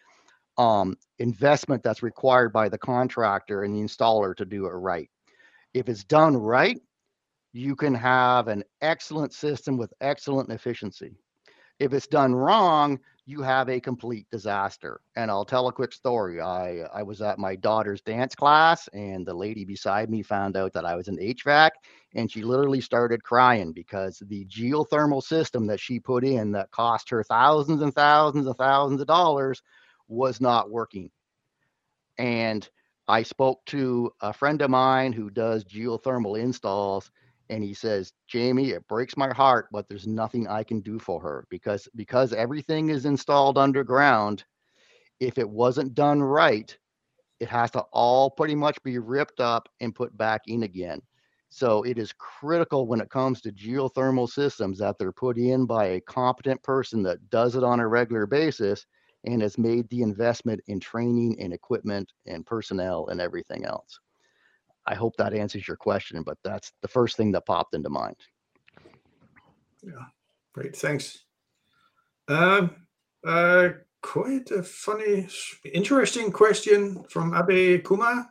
[0.57, 5.09] um, investment that's required by the contractor and the installer to do it right.
[5.73, 6.79] If it's done right,
[7.53, 11.15] you can have an excellent system with excellent efficiency.
[11.79, 14.99] If it's done wrong, you have a complete disaster.
[15.15, 16.41] And I'll tell a quick story.
[16.41, 20.73] I I was at my daughter's dance class, and the lady beside me found out
[20.73, 21.71] that I was an HVAC,
[22.15, 27.09] and she literally started crying because the geothermal system that she put in that cost
[27.09, 29.61] her thousands and thousands and thousands of dollars
[30.07, 31.09] was not working.
[32.17, 32.67] And
[33.07, 37.09] I spoke to a friend of mine who does geothermal installs
[37.53, 41.21] and he says, "Jamie, it breaks my heart, but there's nothing I can do for
[41.21, 44.45] her because because everything is installed underground.
[45.19, 46.77] If it wasn't done right,
[47.39, 51.01] it has to all pretty much be ripped up and put back in again.
[51.49, 55.85] So it is critical when it comes to geothermal systems that they're put in by
[55.85, 58.85] a competent person that does it on a regular basis
[59.25, 63.99] and has made the investment in training and equipment and personnel and everything else.
[64.85, 68.15] I hope that answers your question, but that's the first thing that popped into mind.
[69.81, 70.05] Yeah,
[70.53, 71.23] great, thanks.
[72.27, 72.75] Um,
[73.25, 73.69] uh,
[74.01, 75.27] quite a funny,
[75.73, 78.27] interesting question from Abe Kumar.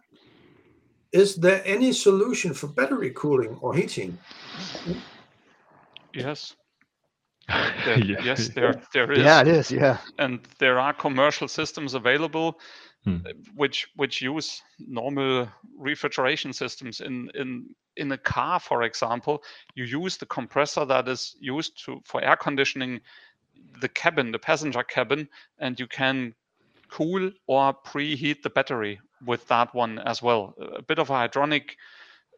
[1.13, 4.19] Is there any solution for battery cooling or heating?
[6.15, 6.55] Yes.
[7.85, 8.23] There- Yeah.
[8.23, 9.19] Yes, there there is.
[9.19, 9.71] Yeah, it is.
[9.71, 9.99] Yeah.
[10.19, 12.59] and there are commercial systems available
[13.05, 13.17] Hmm.
[13.27, 19.43] uh, which which use normal refrigeration systems in in in a car for example
[19.75, 23.01] you use the compressor that is used to for air conditioning
[23.81, 25.29] the cabin the passenger cabin
[25.59, 26.35] and you can
[26.91, 31.71] cool or preheat the battery with that one as well a bit of a hydronic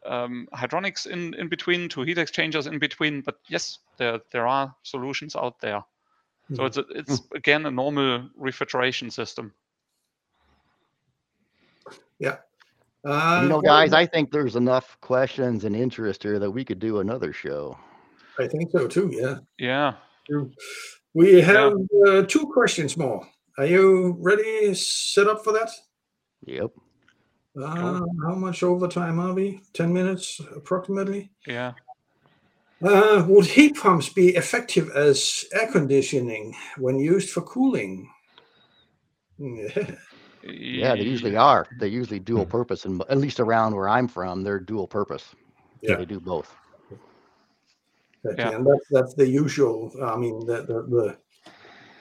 [0.05, 4.75] um, hydronics in in between two heat exchangers in between but yes there there are
[4.83, 5.83] solutions out there
[6.53, 6.67] so Mhm.
[6.67, 9.53] it's a, it's again a normal refrigeration system.
[13.05, 16.65] Uh, you know, well, guys, I think there's enough questions and interest here that we
[16.65, 17.77] could do another show.
[18.39, 19.11] I think so too.
[19.13, 19.37] Yeah.
[19.59, 19.93] Yeah.
[21.13, 21.73] We have
[22.07, 23.25] uh, two questions more.
[23.59, 24.73] Are you ready?
[24.73, 25.69] Set up for that?
[26.45, 26.71] Yep.
[27.61, 29.61] Uh, how much overtime are we?
[29.73, 31.31] 10 minutes approximately?
[31.45, 31.73] Yeah.
[32.83, 38.09] Uh, would heat pumps be effective as air conditioning when used for cooling?
[39.37, 39.95] Yeah.
[40.45, 41.67] Yeah, they usually are.
[41.79, 42.51] They usually dual hmm.
[42.51, 45.35] purpose, and at least around where I'm from, they're dual purpose.
[45.81, 45.95] Yeah.
[45.95, 46.55] They do both.
[48.23, 48.51] That- Yeah.
[48.51, 51.17] And that's, that's the usual, I mean, the, the, the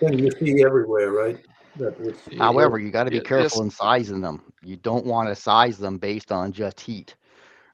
[0.01, 1.39] thing you see everywhere, right?
[1.77, 1.95] That
[2.39, 3.29] However, you got to be Yeah, yes.
[3.29, 4.43] careful in sizing them.
[4.63, 7.17] You don't want to size them based on just heat,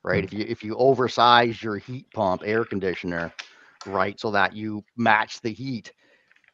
[0.02, 0.20] right?
[0.20, 0.24] Hmm.
[0.24, 3.32] If you if you oversize your heat pump air conditioner,
[3.86, 5.92] right, so that you match the heat.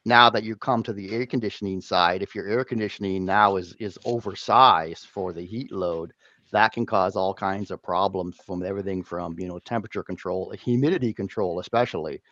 [0.07, 3.75] Now that you come to the air conditioning side, if your air conditioning now is
[3.81, 6.13] is oversized for the heat load,
[6.53, 11.13] that can cause all kinds of problems from everything from you know temperature control, humidity
[11.13, 12.23] control, especially,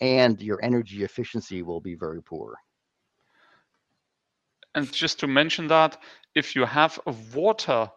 [0.00, 2.56] and your energy efficiency will be very poor.
[4.74, 5.98] And just to mention that,
[6.34, 7.92] if you have a water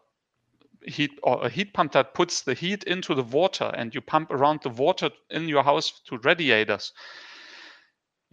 [0.86, 4.30] heat or a heat pump that puts the heat into the water and you pump
[4.30, 6.94] around the water in your house to radiators,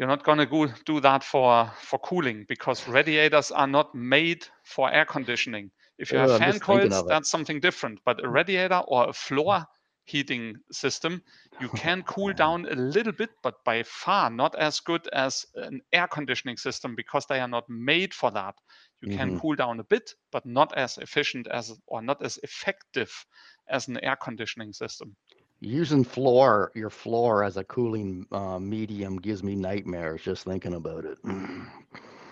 [0.01, 4.91] you're not going to do that for for cooling because radiators are not made for
[4.93, 5.71] air conditioning.
[5.99, 8.01] If you Uh, have I'm fan coils, that's something different.
[8.07, 9.67] But a radiator or a floor
[10.07, 11.23] heating system,
[11.59, 15.83] you can cool down a little bit, but by far not as good as an
[15.93, 18.57] air conditioning system because they are not made for that.
[19.03, 19.41] You can Mhm.
[19.41, 23.27] cool down a bit, but not as efficient as or not as effective
[23.69, 25.17] as an air conditioning system.
[25.61, 31.05] Using floor, your floor as a cooling uh, medium gives me nightmares just thinking about
[31.05, 31.19] it.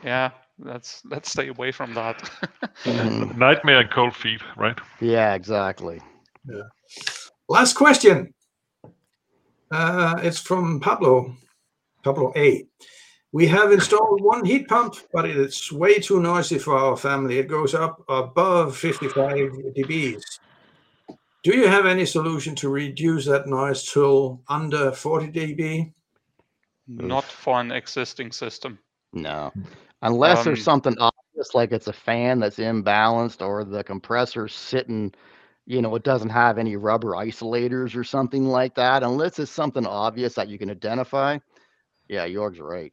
[0.03, 2.23] Yeah, let's let's stay away from that.
[2.85, 3.37] Mhm.
[3.37, 4.79] Nightmare and cold feet, right?
[5.01, 6.01] yeah, exactly.
[6.49, 6.63] Yeah.
[7.51, 8.33] Last question.
[9.71, 11.37] Uh, it's from Pablo,
[12.03, 12.67] Pablo A.
[13.33, 17.39] We have installed one heat pump, but it's way too noisy for our family.
[17.39, 19.37] It goes up above 55
[19.77, 20.23] dBs.
[21.45, 25.93] Do you have any solution to reduce that noise to under 40 dB?
[26.89, 28.79] not for an existing system.
[29.13, 29.53] No,
[30.03, 35.15] unless there's Um, something obvious like it's a fan that's imbalanced or the compressor's sitting,
[35.67, 39.03] you know, it doesn't have any rubber isolators or something like that.
[39.03, 41.39] Unless it's something obvious that you can identify.
[42.09, 42.93] Yeah, Jörg's right.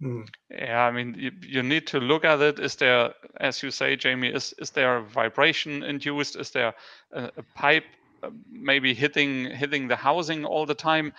[0.00, 0.22] Hmm.
[0.50, 2.60] Yeah, I mean, you, you need to look at it.
[2.60, 6.36] Is there, as you say, Jamie, is is there a vibration induced?
[6.36, 6.74] Is there
[7.12, 7.84] a, a pipe
[8.22, 11.12] uh, maybe hitting hitting the housing all the time?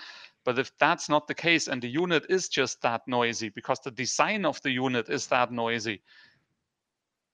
[0.46, 3.92] But if that's not the case, and the unit is just that noisy because the
[3.92, 6.02] design of the unit is that noisy,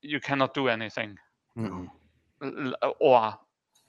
[0.01, 1.17] you cannot do anything.
[1.57, 1.89] Mm-mm.
[2.99, 3.37] Or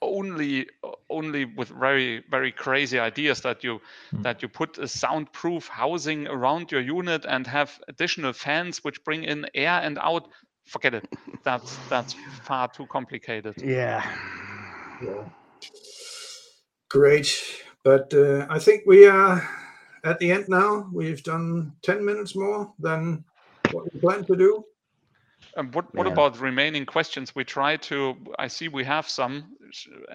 [0.02, 0.66] only
[1.08, 3.80] only with very very crazy ideas that you
[4.12, 4.22] mm.
[4.22, 9.24] that you put a soundproof housing around your unit and have additional fans which bring
[9.24, 10.28] in air and out.
[10.64, 11.08] Forget it.
[11.44, 13.54] That's that's far too complicated.
[13.62, 14.04] Yeah.
[15.02, 15.24] Yeah.
[16.88, 17.30] Great.
[17.82, 19.48] But uh, i think we are
[20.04, 20.88] at the end now.
[20.92, 23.24] We've done 10 minutes more than
[23.70, 24.64] what we planned to do
[25.56, 26.12] um, what what yeah.
[26.12, 27.34] about remaining questions?
[27.34, 28.16] We try to.
[28.38, 29.44] I see we have some,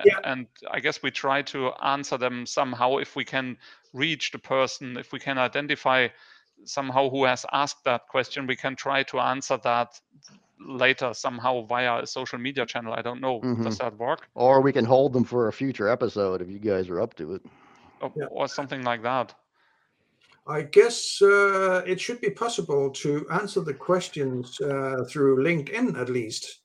[0.05, 0.19] yeah.
[0.23, 3.57] and I guess we try to answer them somehow if we can
[3.93, 6.07] reach the person, if we can identify
[6.63, 8.47] somehow who has asked that question.
[8.47, 9.99] We can try to answer that
[10.59, 12.93] later somehow via a social media channel.
[12.93, 13.41] I don't know.
[13.41, 13.63] Mm-hmm.
[13.63, 14.29] Does that work?
[14.35, 17.35] Or we can hold them for a future episode if you guys are up to
[17.35, 17.41] it.
[17.99, 18.25] Or, yeah.
[18.25, 19.33] or something like that.
[20.47, 26.09] I guess uh, it should be possible to answer the questions uh, through LinkedIn at
[26.09, 26.61] least.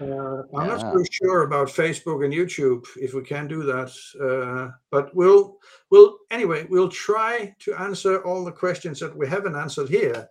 [0.00, 0.76] Uh, I'm yeah.
[0.76, 5.58] not so sure about Facebook and YouTube if we can do that, uh, but we'll
[5.90, 10.30] we'll anyway we'll try to answer all the questions that we haven't answered here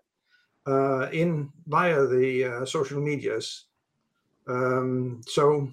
[0.66, 3.66] uh, in via the uh, social medias.
[4.48, 5.70] Um, so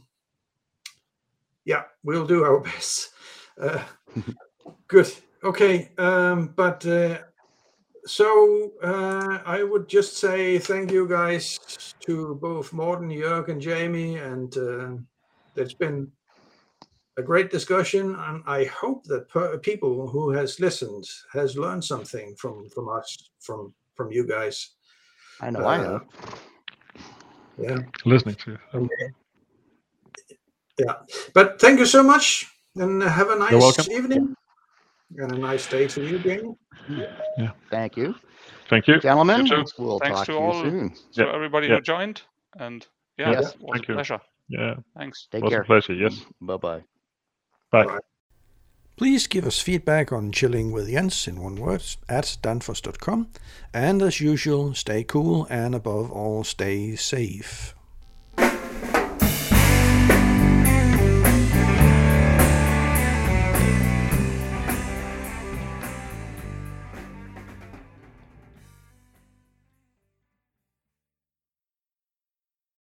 [1.65, 3.11] yeah, we'll do our best.
[4.89, 5.11] good.
[5.44, 7.19] Okay, um, but uh,
[8.06, 11.59] so uh, I would just say thank you guys
[12.06, 14.90] to both Morten, Jörg, and Jamie, and uh,
[15.56, 16.12] it's been
[17.16, 22.36] a great discussion, and I hope that per- people who has listened has learned something
[22.36, 24.70] from from us, from from you guys.
[25.40, 26.02] I know I have.
[27.59, 28.59] Yeah, listening to.
[28.74, 29.06] Okay.
[30.78, 30.94] Yeah,
[31.35, 32.47] but thank you so much,
[32.77, 34.36] and have a nice evening.
[35.18, 36.59] And a nice day to you, Daniel.
[36.89, 37.51] Yeah.
[37.70, 38.14] Thank you.
[38.68, 39.01] Thank you.
[39.01, 40.90] Gentlemen, you we'll Thanks talk to, to all, you soon.
[40.90, 41.28] To yep.
[41.34, 41.78] everybody yep.
[41.78, 42.22] who joined.
[42.59, 42.86] And
[43.18, 43.55] yeah, yes.
[43.55, 44.20] it was Thank a pleasure.
[44.48, 44.59] You.
[44.59, 44.74] Yeah.
[44.97, 45.28] Thanks.
[45.30, 45.62] Take it was care.
[45.62, 45.94] a pleasure.
[45.94, 46.24] Yes.
[46.40, 46.82] Bye-bye.
[47.70, 47.98] Bye.
[48.97, 53.28] Please give us feedback on Chilling with Jens in one word at danfoss.com.
[53.72, 57.74] And as usual, stay cool and above all, stay safe.